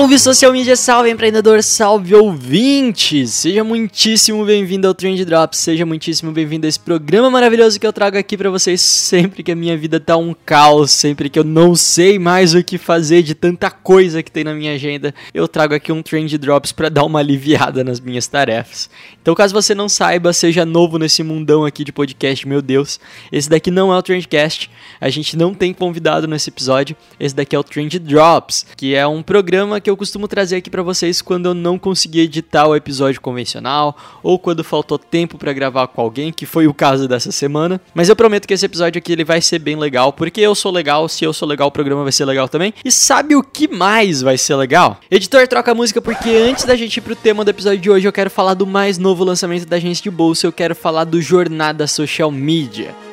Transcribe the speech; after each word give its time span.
Salve 0.00 0.18
social 0.18 0.50
media, 0.50 0.76
salve 0.76 1.10
empreendedor, 1.10 1.62
salve 1.62 2.14
ouvintes! 2.14 3.34
Seja 3.34 3.62
muitíssimo 3.62 4.46
bem-vindo 4.46 4.88
ao 4.88 4.94
Trend 4.94 5.22
Drops, 5.26 5.58
seja 5.58 5.84
muitíssimo 5.84 6.32
bem-vindo 6.32 6.64
a 6.64 6.70
esse 6.70 6.80
programa 6.80 7.28
maravilhoso 7.28 7.78
que 7.78 7.86
eu 7.86 7.92
trago 7.92 8.16
aqui 8.16 8.34
pra 8.34 8.48
vocês 8.48 8.80
sempre 8.80 9.42
que 9.42 9.52
a 9.52 9.54
minha 9.54 9.76
vida 9.76 10.00
tá 10.00 10.16
um 10.16 10.34
caos, 10.34 10.90
sempre 10.90 11.28
que 11.28 11.38
eu 11.38 11.44
não 11.44 11.76
sei 11.76 12.18
mais 12.18 12.54
o 12.54 12.64
que 12.64 12.78
fazer 12.78 13.22
de 13.22 13.34
tanta 13.34 13.70
coisa 13.70 14.22
que 14.22 14.32
tem 14.32 14.42
na 14.42 14.54
minha 14.54 14.72
agenda, 14.72 15.14
eu 15.34 15.46
trago 15.46 15.74
aqui 15.74 15.92
um 15.92 16.02
Trend 16.02 16.38
Drops 16.38 16.72
pra 16.72 16.88
dar 16.88 17.04
uma 17.04 17.18
aliviada 17.18 17.84
nas 17.84 18.00
minhas 18.00 18.26
tarefas. 18.26 18.88
Então, 19.20 19.34
caso 19.34 19.52
você 19.52 19.74
não 19.74 19.86
saiba, 19.86 20.32
seja 20.32 20.64
novo 20.64 20.98
nesse 20.98 21.22
mundão 21.22 21.66
aqui 21.66 21.84
de 21.84 21.92
podcast, 21.92 22.48
meu 22.48 22.62
Deus, 22.62 22.98
esse 23.30 23.50
daqui 23.50 23.70
não 23.70 23.92
é 23.92 23.98
o 23.98 24.02
Trendcast, 24.02 24.70
a 24.98 25.10
gente 25.10 25.36
não 25.36 25.52
tem 25.52 25.74
convidado 25.74 26.26
nesse 26.26 26.48
episódio, 26.48 26.96
esse 27.18 27.34
daqui 27.34 27.54
é 27.54 27.58
o 27.58 27.62
Trend 27.62 27.98
Drops, 27.98 28.64
que 28.78 28.94
é 28.94 29.06
um 29.06 29.22
programa 29.22 29.78
que 29.78 29.89
eu 29.90 29.96
costumo 29.96 30.28
trazer 30.28 30.56
aqui 30.56 30.70
pra 30.70 30.82
vocês 30.82 31.20
quando 31.20 31.46
eu 31.46 31.54
não 31.54 31.78
consegui 31.78 32.20
editar 32.20 32.66
o 32.66 32.76
episódio 32.76 33.20
convencional 33.20 33.96
ou 34.22 34.38
quando 34.38 34.64
faltou 34.64 34.98
tempo 34.98 35.36
pra 35.36 35.52
gravar 35.52 35.88
com 35.88 36.00
alguém, 36.00 36.32
que 36.32 36.46
foi 36.46 36.66
o 36.66 36.74
caso 36.74 37.08
dessa 37.08 37.32
semana. 37.32 37.80
Mas 37.94 38.08
eu 38.08 38.16
prometo 38.16 38.46
que 38.46 38.54
esse 38.54 38.64
episódio 38.64 38.98
aqui 38.98 39.12
ele 39.12 39.24
vai 39.24 39.40
ser 39.40 39.58
bem 39.58 39.76
legal, 39.76 40.12
porque 40.12 40.40
eu 40.40 40.54
sou 40.54 40.72
legal, 40.72 41.08
se 41.08 41.24
eu 41.24 41.32
sou 41.32 41.48
legal, 41.48 41.68
o 41.68 41.72
programa 41.72 42.02
vai 42.02 42.12
ser 42.12 42.24
legal 42.24 42.48
também. 42.48 42.72
E 42.84 42.90
sabe 42.90 43.34
o 43.34 43.42
que 43.42 43.68
mais 43.68 44.22
vai 44.22 44.38
ser 44.38 44.54
legal? 44.54 44.98
Editor, 45.10 45.46
troca 45.48 45.72
a 45.72 45.74
música 45.74 46.00
porque 46.00 46.30
antes 46.30 46.64
da 46.64 46.76
gente 46.76 46.96
ir 46.96 47.00
pro 47.00 47.16
tema 47.16 47.44
do 47.44 47.50
episódio 47.50 47.80
de 47.80 47.90
hoje, 47.90 48.06
eu 48.06 48.12
quero 48.12 48.30
falar 48.30 48.54
do 48.54 48.66
mais 48.66 48.96
novo 48.96 49.24
lançamento 49.24 49.66
da 49.66 49.76
agência 49.76 50.02
de 50.02 50.10
bolsa, 50.10 50.46
eu 50.46 50.52
quero 50.52 50.74
falar 50.74 51.04
do 51.04 51.20
Jornada 51.20 51.86
Social 51.86 52.30
Media. 52.30 53.09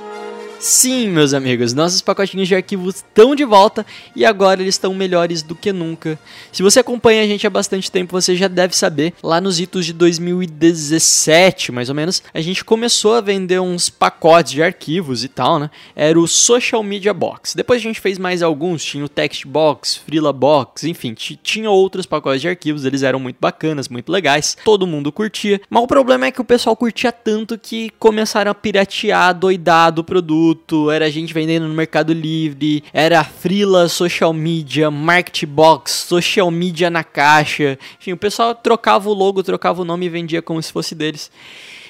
Sim, 0.60 1.10
meus 1.10 1.36
amigos, 1.36 1.74
nossos 1.74 2.02
pacotinhos 2.02 2.48
de 2.48 2.56
arquivos 2.56 2.96
estão 2.96 3.36
de 3.36 3.46
volta 3.46 3.86
e 4.16 4.26
agora 4.26 4.60
eles 4.60 4.74
estão 4.74 4.94
melhores 4.94 5.44
do 5.44 5.54
que 5.54 5.72
nunca. 5.72 6.18
Se 6.52 6.64
você 6.64 6.80
acompanha 6.80 7.22
a 7.22 7.28
gente 7.28 7.46
há 7.46 7.50
bastante 7.50 7.92
tempo, 7.92 8.12
você 8.12 8.36
já 8.36 8.48
deve 8.48 8.76
saber, 8.76 9.14
lá 9.22 9.40
nos 9.40 9.60
itos 9.60 9.86
de 9.86 9.94
2017, 9.94 11.72
mais 11.72 11.90
ou 11.90 11.96
menos, 11.96 12.24
a 12.34 12.42
gente 12.42 12.66
começou 12.66 13.14
a 13.14 13.22
vender 13.22 13.60
uns 13.60 13.88
pacotes 13.88 14.54
de 14.54 14.64
arquivos 14.64 15.24
e 15.24 15.28
tal, 15.28 15.60
né? 15.60 15.70
Era 15.96 16.20
o 16.20 16.28
Social 16.28 16.82
Media 16.82 17.14
Box. 17.14 17.56
Depois 17.56 17.80
a 17.80 17.84
gente 17.84 18.02
fez 18.02 18.18
mais 18.18 18.42
alguns, 18.42 18.84
tinha 18.84 19.06
o 19.06 19.10
Text 19.10 19.46
Box, 19.46 20.02
Freela 20.08 20.34
Box, 20.34 20.88
enfim, 20.88 21.14
tinha 21.14 21.70
outros 21.70 22.08
pacotes 22.08 22.42
de 22.42 22.50
arquivos, 22.50 22.84
eles 22.84 23.04
eram 23.04 23.20
muito 23.20 23.38
bacanas, 23.40 23.88
muito 23.88 24.12
legais, 24.12 24.58
todo 24.66 24.88
mundo 24.88 25.12
curtia. 25.12 25.62
Mas 25.70 25.84
o 25.84 25.88
problema 25.88 26.26
é 26.26 26.32
que 26.32 26.42
o 26.42 26.46
pessoal 26.46 26.76
curtia 26.76 27.12
tanto 27.12 27.60
que 27.60 27.92
começaram 28.00 28.50
a 28.50 28.56
piratear, 28.56 29.38
doidado 29.38 30.02
o 30.02 30.04
produto, 30.04 30.47
era 30.94 31.10
gente 31.10 31.34
vendendo 31.34 31.68
no 31.68 31.74
Mercado 31.74 32.14
Livre, 32.14 32.84
era 32.94 33.24
Freela 33.24 33.90
Social 33.90 34.32
Media, 34.34 34.92
Marketbox, 34.92 35.92
Social 35.92 36.52
Media 36.52 36.90
na 36.90 37.04
caixa. 37.04 37.80
Enfim, 38.00 38.14
o 38.14 38.18
pessoal 38.18 38.54
trocava 38.54 39.10
o 39.10 39.14
logo, 39.14 39.42
trocava 39.42 39.82
o 39.82 39.86
nome 39.86 40.06
e 40.06 40.10
vendia 40.10 40.42
como 40.42 40.62
se 40.62 40.72
fosse 40.72 40.94
deles. 40.94 41.32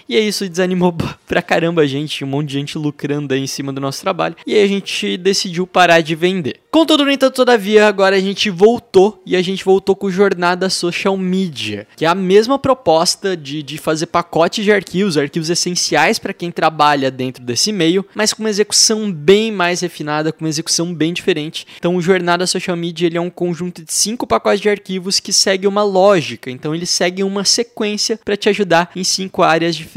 E 0.10 0.16
aí 0.16 0.28
isso 0.28 0.48
desanimou 0.48 0.96
pra 1.28 1.42
caramba 1.42 1.82
a 1.82 1.86
gente, 1.86 2.24
um 2.24 2.28
monte 2.28 2.48
de 2.48 2.54
gente 2.54 2.78
lucrando 2.78 3.34
aí 3.34 3.42
em 3.42 3.48
cima 3.48 3.74
do 3.74 3.82
nosso 3.82 4.02
trabalho. 4.02 4.36
E 4.46 4.56
aí 4.56 4.64
a 4.64 4.68
gente 4.68 5.18
decidiu 5.18 5.68
parar 5.68 6.02
de 6.02 6.16
vender. 6.16 6.62
Contudo, 6.72 7.04
no 7.04 7.12
entanto, 7.12 7.36
todavia, 7.36 7.88
agora 7.88 8.16
a 8.16 8.20
gente 8.20 8.50
voltou 8.50 9.22
e 9.26 9.36
a 9.36 9.42
gente 9.42 9.66
voltou 9.66 9.96
com 9.96 10.12
Jornada 10.12 10.70
Social 10.70 11.18
Media, 11.18 11.88
que 11.96 12.06
é 12.06 12.08
a 12.08 12.16
mesma 12.16 12.60
proposta 12.60 13.36
de, 13.36 13.64
de 13.64 13.78
fazer 13.78 14.06
pacotes 14.06 14.64
de 14.64 14.72
arquivos, 14.72 15.18
arquivos 15.18 15.50
essenciais 15.50 16.20
para 16.20 16.34
quem 16.34 16.52
trabalha 16.52 17.10
dentro 17.10 17.44
desse 17.44 17.72
meio, 17.72 18.06
mas 18.14 18.32
com 18.32 18.44
uma 18.44 18.50
execução 18.50 19.12
bem 19.12 19.52
mais 19.52 19.82
refinada, 19.82 20.32
com 20.32 20.46
uma 20.46 20.50
execução 20.50 20.94
bem 20.94 21.14
diferente. 21.14 21.66
Então, 21.78 21.96
o 21.96 22.02
Jornada 22.02 22.46
Social 22.46 22.78
Media 22.78 23.08
ele 23.08 23.18
é 23.18 23.22
um 23.22 23.30
conjunto 23.30 23.84
de 23.84 23.92
cinco 23.92 24.28
pacotes 24.28 24.62
de 24.62 24.70
arquivos 24.70 25.20
que 25.20 25.34
segue 25.34 25.66
uma 25.66 25.84
lógica. 25.84 26.52
Então, 26.52 26.76
ele 26.76 26.86
segue 26.86 27.24
uma 27.24 27.44
sequência 27.44 28.20
para 28.24 28.38
te 28.38 28.50
ajudar 28.50 28.92
em 28.96 29.04
cinco 29.04 29.42
áreas 29.42 29.76
diferentes 29.76 29.97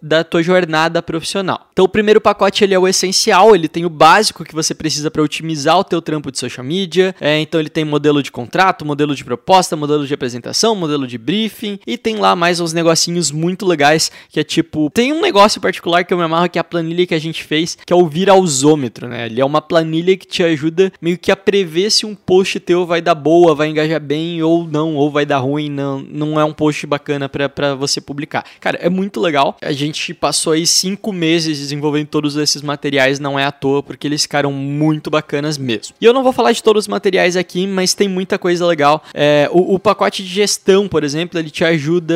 da 0.00 0.22
tua 0.22 0.42
jornada 0.42 1.02
profissional. 1.02 1.68
Então, 1.72 1.84
o 1.84 1.88
primeiro 1.88 2.20
pacote 2.20 2.62
ele 2.64 2.74
é 2.74 2.78
o 2.78 2.86
essencial, 2.86 3.54
ele 3.54 3.68
tem 3.68 3.84
o 3.84 3.90
básico 3.90 4.44
que 4.44 4.54
você 4.54 4.74
precisa 4.74 5.10
para 5.10 5.22
otimizar 5.22 5.78
o 5.78 5.84
teu 5.84 6.00
trampo 6.00 6.30
de 6.30 6.38
social 6.38 6.64
media. 6.64 7.14
É, 7.20 7.38
então 7.40 7.60
ele 7.60 7.68
tem 7.68 7.84
modelo 7.84 8.22
de 8.22 8.30
contrato, 8.30 8.84
modelo 8.84 9.14
de 9.14 9.24
proposta, 9.24 9.76
modelo 9.76 10.06
de 10.06 10.14
apresentação, 10.14 10.74
modelo 10.74 11.06
de 11.06 11.18
briefing 11.18 11.78
e 11.86 11.98
tem 11.98 12.16
lá 12.16 12.36
mais 12.36 12.60
uns 12.60 12.72
negocinhos 12.72 13.30
muito 13.30 13.66
legais 13.66 14.10
que 14.28 14.40
é 14.40 14.44
tipo, 14.44 14.90
tem 14.92 15.12
um 15.12 15.20
negócio 15.20 15.60
particular 15.60 16.04
que 16.04 16.12
eu 16.12 16.18
me 16.18 16.24
amarro 16.24 16.48
que 16.48 16.58
é 16.58 16.60
a 16.60 16.64
planilha 16.64 17.06
que 17.06 17.14
a 17.14 17.18
gente 17.18 17.42
fez, 17.42 17.76
que 17.84 17.92
é 17.92 17.96
o 17.96 18.06
viralzômetro, 18.06 19.08
né? 19.08 19.26
Ele 19.26 19.40
é 19.40 19.44
uma 19.44 19.60
planilha 19.60 20.16
que 20.16 20.26
te 20.26 20.42
ajuda 20.42 20.92
meio 21.00 21.18
que 21.18 21.30
a 21.30 21.36
prever 21.36 21.90
se 21.90 22.06
um 22.06 22.14
post 22.14 22.58
teu 22.60 22.86
vai 22.86 23.00
dar 23.00 23.14
boa, 23.14 23.54
vai 23.54 23.68
engajar 23.68 24.00
bem 24.00 24.42
ou 24.42 24.66
não, 24.66 24.94
ou 24.94 25.10
vai 25.10 25.26
dar 25.26 25.38
ruim, 25.38 25.68
não, 25.68 26.00
não 26.00 26.40
é 26.40 26.44
um 26.44 26.52
post 26.52 26.86
bacana 26.86 27.28
para 27.28 27.74
você 27.74 28.00
publicar. 28.00 28.44
Cara, 28.60 28.78
é 28.80 28.88
muito 28.88 29.15
legal. 29.20 29.56
A 29.62 29.72
gente 29.72 30.12
passou 30.14 30.52
aí 30.52 30.66
cinco 30.66 31.12
meses 31.12 31.58
desenvolvendo 31.58 32.06
todos 32.06 32.36
esses 32.36 32.62
materiais, 32.62 33.18
não 33.18 33.38
é 33.38 33.44
à 33.44 33.52
toa, 33.52 33.82
porque 33.82 34.06
eles 34.06 34.22
ficaram 34.22 34.52
muito 34.52 35.10
bacanas 35.10 35.58
mesmo. 35.58 35.94
E 36.00 36.04
eu 36.04 36.12
não 36.12 36.22
vou 36.22 36.32
falar 36.32 36.52
de 36.52 36.62
todos 36.62 36.84
os 36.84 36.88
materiais 36.88 37.36
aqui, 37.36 37.66
mas 37.66 37.94
tem 37.94 38.08
muita 38.08 38.38
coisa 38.38 38.66
legal. 38.66 39.02
É, 39.14 39.48
o, 39.52 39.74
o, 39.74 39.78
pacote 39.78 40.22
de 40.22 40.28
gestão, 40.28 40.88
por 40.88 41.04
exemplo, 41.04 41.38
ele 41.38 41.50
te 41.50 41.64
ajuda 41.64 42.14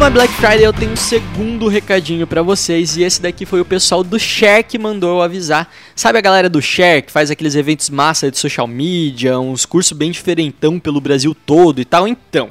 É 0.08 0.10
Black 0.10 0.32
Friday, 0.32 0.64
eu 0.64 0.72
tenho 0.72 0.92
um 0.92 0.96
segundo 0.96 1.68
recadinho 1.68 2.26
para 2.26 2.40
vocês. 2.40 2.96
E 2.96 3.02
esse 3.02 3.20
daqui 3.20 3.44
foi 3.44 3.60
o 3.60 3.64
pessoal 3.64 4.02
do 4.02 4.18
Share 4.18 4.64
que 4.64 4.78
mandou 4.78 5.16
eu 5.16 5.22
avisar. 5.22 5.70
Sabe 5.94 6.16
a 6.16 6.22
galera 6.22 6.48
do 6.48 6.62
Share 6.62 7.02
que 7.02 7.12
faz 7.12 7.30
aqueles 7.30 7.54
eventos 7.54 7.90
massa 7.90 8.30
de 8.30 8.38
social 8.38 8.66
media, 8.66 9.38
uns 9.38 9.66
cursos 9.66 9.92
bem 9.92 10.10
diferentão 10.10 10.80
pelo 10.80 10.98
Brasil 10.98 11.36
todo 11.44 11.78
e 11.78 11.84
tal? 11.84 12.08
Então, 12.08 12.48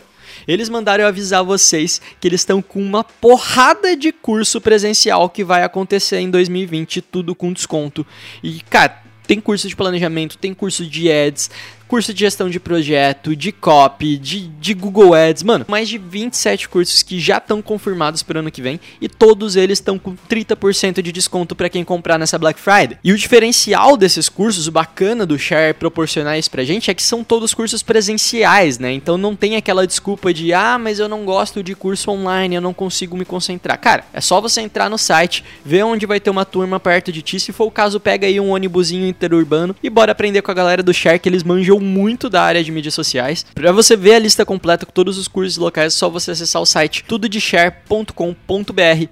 eles 0.47 0.69
mandaram 0.69 1.03
eu 1.03 1.07
avisar 1.07 1.43
vocês 1.43 1.99
que 2.21 2.27
eles 2.27 2.41
estão 2.41 2.61
com 2.61 2.79
uma 2.79 3.03
porrada 3.03 3.97
de 3.97 4.11
curso 4.11 4.61
presencial 4.61 5.27
que 5.27 5.43
vai 5.43 5.63
acontecer 5.63 6.19
em 6.19 6.29
2020, 6.29 7.01
tudo 7.01 7.33
com 7.33 7.51
desconto. 7.51 8.05
E, 8.43 8.61
cara, 8.69 9.01
tem 9.25 9.41
curso 9.41 9.67
de 9.67 9.75
planejamento, 9.75 10.37
tem 10.37 10.53
curso 10.53 10.85
de 10.85 11.11
ads, 11.11 11.49
curso 11.87 12.13
de 12.13 12.19
gestão 12.19 12.49
de 12.49 12.59
projeto, 12.59 13.35
de 13.35 13.51
copy, 13.51 14.17
de, 14.17 14.47
de 14.47 14.73
Google 14.73 15.13
Ads, 15.13 15.43
mano, 15.43 15.65
mais 15.67 15.87
de 15.87 15.97
27 15.97 16.67
cursos 16.67 17.01
que 17.01 17.19
já 17.19 17.37
estão 17.37 17.61
confirmados 17.61 18.21
para 18.21 18.37
o 18.37 18.39
ano 18.39 18.51
que 18.51 18.61
vem 18.61 18.79
e 19.01 19.07
todos 19.07 19.55
eles 19.55 19.79
estão 19.79 19.97
com 19.97 20.15
30% 20.29 21.01
de 21.01 21.11
desconto 21.11 21.55
para 21.55 21.69
quem 21.69 21.83
comprar 21.83 22.17
nessa 22.17 22.37
Black 22.37 22.59
Friday. 22.59 22.97
E 23.03 23.11
o 23.13 23.17
diferencial 23.17 23.95
desses 23.95 24.27
cursos, 24.27 24.67
o 24.67 24.71
bacana 24.71 25.25
do 25.25 25.39
Share 25.39 25.73
proporcionar 25.73 26.37
isso 26.37 26.51
pra 26.51 26.63
gente 26.63 26.91
é 26.91 26.93
que 26.93 27.01
são 27.01 27.23
todos 27.23 27.53
cursos 27.53 27.81
presenciais, 27.81 28.77
né? 28.77 28.91
Então 28.91 29.17
não 29.17 29.35
tem 29.35 29.55
aquela 29.55 29.87
desculpa 29.87 30.33
de 30.33 30.53
ah, 30.53 30.77
mas 30.77 30.99
eu 30.99 31.07
não 31.07 31.23
gosto 31.23 31.63
de 31.63 31.73
curso 31.73 32.11
online, 32.11 32.55
eu 32.55 32.61
não 32.61 32.73
consigo 32.73 33.15
me 33.15 33.25
concentrar. 33.25 33.79
Cara, 33.79 34.03
é 34.13 34.19
só 34.19 34.41
você 34.41 34.61
entrar 34.61 34.89
no 34.89 34.97
site, 34.97 35.43
ver 35.63 35.83
onde 35.83 36.05
vai 36.05 36.19
ter 36.19 36.29
uma 36.29 36.45
turma 36.45 36.79
perto 36.79 37.11
de 37.11 37.21
ti, 37.21 37.39
se 37.39 37.53
for 37.53 37.65
o 37.65 37.71
caso, 37.71 37.99
pega 37.99 38.27
aí 38.27 38.39
um 38.39 38.49
ônibusinho 38.49 39.07
interurbano 39.07 39.75
e 39.81 39.89
bora 39.89 40.11
aprender 40.11 40.41
com 40.41 40.51
a 40.51 40.53
galera 40.53 40.83
do 40.83 40.93
Share 40.93 41.19
que 41.19 41.29
eles 41.29 41.43
manjam 41.43 41.76
muito 41.79 42.29
da 42.29 42.41
área 42.41 42.63
de 42.63 42.71
mídias 42.71 42.93
sociais. 42.93 43.45
Para 43.53 43.71
você 43.71 43.95
ver 43.95 44.15
a 44.15 44.19
lista 44.19 44.45
completa 44.45 44.85
com 44.85 44.91
todos 44.91 45.17
os 45.17 45.27
cursos 45.27 45.57
locais, 45.57 45.93
é 45.93 45.97
só 45.97 46.09
você 46.09 46.31
acessar 46.31 46.61
o 46.61 46.65
site 46.65 47.03
tudodeshare.com.br 47.03 48.13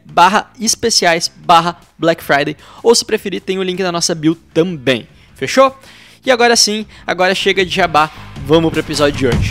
barra 0.06 0.51
especiais 0.59 1.31
barra 1.35 1.79
Black 1.97 2.23
Friday. 2.23 2.56
Ou 2.83 2.94
se 2.94 3.06
preferir, 3.06 3.41
tem 3.41 3.59
o 3.59 3.63
link 3.63 3.81
na 3.81 3.91
nossa 3.91 4.13
bio 4.15 4.35
também. 4.53 5.07
Fechou? 5.35 5.77
E 6.25 6.31
agora 6.31 6.56
sim, 6.56 6.85
agora 7.06 7.35
chega 7.35 7.63
de 7.63 7.75
jabá, 7.75 8.09
vamos 8.45 8.71
pro 8.71 8.79
episódio 8.79 9.18
de 9.18 9.27
hoje. 9.27 9.50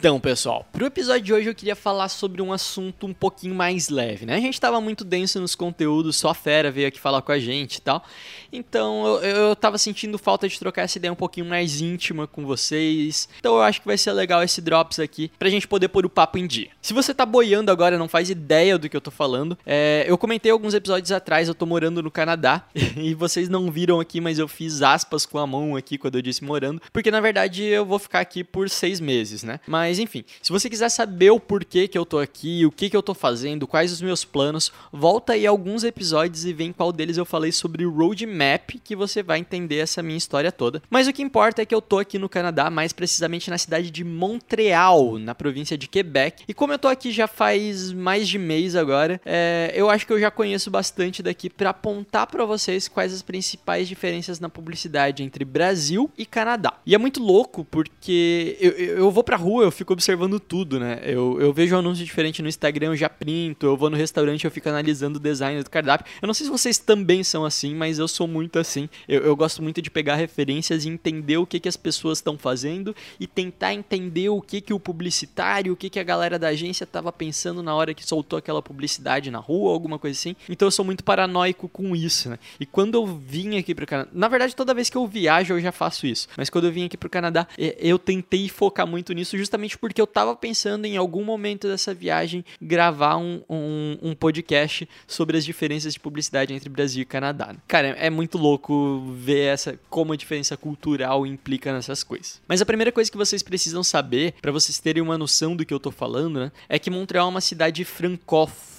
Então, 0.00 0.20
pessoal, 0.20 0.64
pro 0.70 0.86
episódio 0.86 1.22
de 1.22 1.32
hoje 1.32 1.48
eu 1.48 1.54
queria 1.56 1.74
falar 1.74 2.08
sobre 2.08 2.40
um 2.40 2.52
assunto 2.52 3.04
um 3.04 3.12
pouquinho 3.12 3.52
mais 3.52 3.88
leve, 3.88 4.24
né? 4.24 4.36
A 4.36 4.40
gente 4.40 4.60
tava 4.60 4.80
muito 4.80 5.04
denso 5.04 5.40
nos 5.40 5.56
conteúdos, 5.56 6.14
só 6.14 6.28
a 6.28 6.34
Fera 6.34 6.70
veio 6.70 6.86
aqui 6.86 7.00
falar 7.00 7.20
com 7.20 7.32
a 7.32 7.38
gente 7.40 7.78
e 7.78 7.80
tal. 7.80 8.04
Então, 8.52 9.18
eu, 9.20 9.48
eu 9.48 9.56
tava 9.56 9.76
sentindo 9.76 10.16
falta 10.16 10.48
de 10.48 10.56
trocar 10.56 10.82
essa 10.82 10.98
ideia 10.98 11.10
um 11.10 11.16
pouquinho 11.16 11.46
mais 11.46 11.80
íntima 11.80 12.28
com 12.28 12.46
vocês. 12.46 13.28
Então, 13.40 13.56
eu 13.56 13.60
acho 13.60 13.80
que 13.80 13.88
vai 13.88 13.98
ser 13.98 14.12
legal 14.12 14.40
esse 14.40 14.60
drops 14.60 15.00
aqui 15.00 15.32
pra 15.36 15.50
gente 15.50 15.66
poder 15.66 15.88
pôr 15.88 16.06
o 16.06 16.08
papo 16.08 16.38
em 16.38 16.46
dia. 16.46 16.68
Se 16.80 16.94
você 16.94 17.12
tá 17.12 17.26
boiando 17.26 17.72
agora 17.72 17.98
não 17.98 18.06
faz 18.08 18.30
ideia 18.30 18.78
do 18.78 18.88
que 18.88 18.96
eu 18.96 19.00
tô 19.00 19.10
falando, 19.10 19.58
é, 19.66 20.04
eu 20.06 20.16
comentei 20.16 20.52
alguns 20.52 20.74
episódios 20.74 21.10
atrás, 21.10 21.48
eu 21.48 21.56
tô 21.56 21.66
morando 21.66 22.04
no 22.04 22.10
Canadá 22.10 22.64
e 22.96 23.14
vocês 23.14 23.48
não 23.48 23.68
viram 23.68 23.98
aqui, 23.98 24.20
mas 24.20 24.38
eu 24.38 24.46
fiz 24.46 24.80
aspas 24.80 25.26
com 25.26 25.38
a 25.38 25.46
mão 25.46 25.74
aqui 25.74 25.98
quando 25.98 26.14
eu 26.14 26.22
disse 26.22 26.44
morando, 26.44 26.80
porque 26.92 27.10
na 27.10 27.20
verdade 27.20 27.64
eu 27.64 27.84
vou 27.84 27.98
ficar 27.98 28.20
aqui 28.20 28.44
por 28.44 28.70
seis 28.70 29.00
meses, 29.00 29.42
né? 29.42 29.58
Mas 29.66 29.87
mas 29.88 29.98
enfim, 29.98 30.22
se 30.42 30.52
você 30.52 30.68
quiser 30.68 30.90
saber 30.90 31.30
o 31.30 31.40
porquê 31.40 31.88
que 31.88 31.96
eu 31.96 32.04
tô 32.04 32.18
aqui, 32.18 32.66
o 32.66 32.70
que 32.70 32.90
que 32.90 32.96
eu 32.96 33.02
tô 33.02 33.14
fazendo, 33.14 33.66
quais 33.66 33.90
os 33.90 34.02
meus 34.02 34.22
planos, 34.22 34.70
volta 34.92 35.32
aí 35.32 35.46
alguns 35.46 35.82
episódios 35.82 36.44
e 36.44 36.52
vê 36.52 36.64
em 36.64 36.74
qual 36.74 36.92
deles 36.92 37.16
eu 37.16 37.24
falei 37.24 37.50
sobre 37.50 37.86
o 37.86 37.90
roadmap 37.90 38.78
que 38.84 38.94
você 38.94 39.22
vai 39.22 39.38
entender 39.38 39.78
essa 39.78 40.02
minha 40.02 40.18
história 40.18 40.52
toda. 40.52 40.82
Mas 40.90 41.08
o 41.08 41.12
que 41.12 41.22
importa 41.22 41.62
é 41.62 41.64
que 41.64 41.74
eu 41.74 41.80
tô 41.80 41.98
aqui 41.98 42.18
no 42.18 42.28
Canadá, 42.28 42.68
mais 42.68 42.92
precisamente 42.92 43.48
na 43.48 43.56
cidade 43.56 43.90
de 43.90 44.04
Montreal, 44.04 45.18
na 45.18 45.34
província 45.34 45.78
de 45.78 45.88
Quebec. 45.88 46.44
E 46.46 46.52
como 46.52 46.74
eu 46.74 46.78
tô 46.78 46.88
aqui 46.88 47.10
já 47.10 47.26
faz 47.26 47.90
mais 47.90 48.28
de 48.28 48.38
mês 48.38 48.76
agora, 48.76 49.18
é, 49.24 49.72
eu 49.74 49.88
acho 49.88 50.06
que 50.06 50.12
eu 50.12 50.20
já 50.20 50.30
conheço 50.30 50.70
bastante 50.70 51.22
daqui 51.22 51.48
para 51.48 51.70
apontar 51.70 52.26
para 52.26 52.44
vocês 52.44 52.88
quais 52.88 53.14
as 53.14 53.22
principais 53.22 53.88
diferenças 53.88 54.38
na 54.38 54.50
publicidade 54.50 55.22
entre 55.22 55.46
Brasil 55.46 56.10
e 56.18 56.26
Canadá. 56.26 56.74
E 56.84 56.94
é 56.94 56.98
muito 56.98 57.22
louco 57.22 57.64
porque 57.64 58.58
eu, 58.60 58.72
eu 58.72 59.10
vou 59.10 59.24
pra 59.24 59.38
rua, 59.38 59.64
eu 59.64 59.77
fico 59.78 59.92
observando 59.92 60.40
tudo, 60.40 60.80
né? 60.80 61.00
Eu, 61.04 61.40
eu 61.40 61.52
vejo 61.52 61.74
um 61.74 61.78
anúncio 61.78 62.04
diferente 62.04 62.42
no 62.42 62.48
Instagram, 62.48 62.88
eu 62.88 62.96
já 62.96 63.08
printo, 63.08 63.64
eu 63.64 63.76
vou 63.76 63.88
no 63.88 63.96
restaurante, 63.96 64.44
eu 64.44 64.50
fico 64.50 64.68
analisando 64.68 65.18
o 65.18 65.22
design 65.22 65.62
do 65.62 65.70
cardápio. 65.70 66.06
Eu 66.20 66.26
não 66.26 66.34
sei 66.34 66.46
se 66.46 66.50
vocês 66.50 66.78
também 66.78 67.22
são 67.22 67.44
assim, 67.44 67.74
mas 67.74 67.98
eu 67.98 68.08
sou 68.08 68.26
muito 68.26 68.58
assim. 68.58 68.88
Eu, 69.08 69.22
eu 69.22 69.36
gosto 69.36 69.62
muito 69.62 69.80
de 69.80 69.90
pegar 69.90 70.16
referências 70.16 70.84
e 70.84 70.88
entender 70.88 71.36
o 71.36 71.46
que, 71.46 71.60
que 71.60 71.68
as 71.68 71.76
pessoas 71.76 72.18
estão 72.18 72.36
fazendo 72.36 72.94
e 73.20 73.26
tentar 73.26 73.72
entender 73.72 74.28
o 74.28 74.42
que, 74.42 74.60
que 74.60 74.74
o 74.74 74.80
publicitário, 74.80 75.72
o 75.72 75.76
que, 75.76 75.88
que 75.88 76.00
a 76.00 76.04
galera 76.04 76.38
da 76.38 76.48
agência 76.48 76.84
estava 76.84 77.12
pensando 77.12 77.62
na 77.62 77.74
hora 77.74 77.94
que 77.94 78.04
soltou 78.04 78.38
aquela 78.38 78.60
publicidade 78.60 79.30
na 79.30 79.38
rua, 79.38 79.72
alguma 79.72 79.98
coisa 79.98 80.18
assim. 80.18 80.34
Então 80.48 80.66
eu 80.66 80.72
sou 80.72 80.84
muito 80.84 81.04
paranoico 81.04 81.68
com 81.68 81.94
isso, 81.94 82.28
né? 82.28 82.38
E 82.58 82.66
quando 82.66 82.96
eu 82.96 83.06
vim 83.06 83.56
aqui 83.56 83.74
pro 83.74 83.86
Canadá, 83.86 84.10
na 84.12 84.26
verdade 84.26 84.56
toda 84.56 84.74
vez 84.74 84.90
que 84.90 84.96
eu 84.96 85.06
viajo 85.06 85.54
eu 85.54 85.60
já 85.60 85.70
faço 85.70 86.06
isso, 86.06 86.26
mas 86.36 86.50
quando 86.50 86.64
eu 86.66 86.72
vim 86.72 86.84
aqui 86.84 86.96
pro 86.96 87.08
Canadá, 87.08 87.46
eu 87.56 87.98
tentei 87.98 88.48
focar 88.48 88.86
muito 88.86 89.12
nisso 89.12 89.38
justamente 89.38 89.67
justamente 89.68 89.78
porque 89.78 90.00
eu 90.00 90.06
tava 90.06 90.34
pensando 90.34 90.86
em 90.86 90.96
algum 90.96 91.22
momento 91.22 91.68
dessa 91.68 91.92
viagem 91.92 92.44
gravar 92.60 93.16
um, 93.18 93.42
um, 93.48 93.98
um 94.02 94.14
podcast 94.14 94.88
sobre 95.06 95.36
as 95.36 95.44
diferenças 95.44 95.92
de 95.92 96.00
publicidade 96.00 96.54
entre 96.54 96.68
Brasil 96.68 97.02
e 97.02 97.04
Canadá. 97.04 97.54
Cara, 97.66 97.88
é, 97.88 98.06
é 98.06 98.10
muito 98.10 98.38
louco 98.38 99.04
ver 99.14 99.52
essa 99.52 99.78
como 99.90 100.12
a 100.12 100.16
diferença 100.16 100.56
cultural 100.56 101.26
implica 101.26 101.72
nessas 101.72 102.02
coisas. 102.02 102.40
Mas 102.48 102.62
a 102.62 102.66
primeira 102.66 102.90
coisa 102.90 103.10
que 103.10 103.16
vocês 103.16 103.42
precisam 103.42 103.84
saber, 103.84 104.34
para 104.40 104.50
vocês 104.50 104.78
terem 104.78 105.02
uma 105.02 105.18
noção 105.18 105.54
do 105.54 105.64
que 105.64 105.74
eu 105.74 105.80
tô 105.80 105.90
falando, 105.90 106.40
né, 106.40 106.52
é 106.68 106.78
que 106.78 106.90
Montreal 106.90 107.26
é 107.26 107.30
uma 107.30 107.40
cidade 107.40 107.84
francófona, 107.84 108.77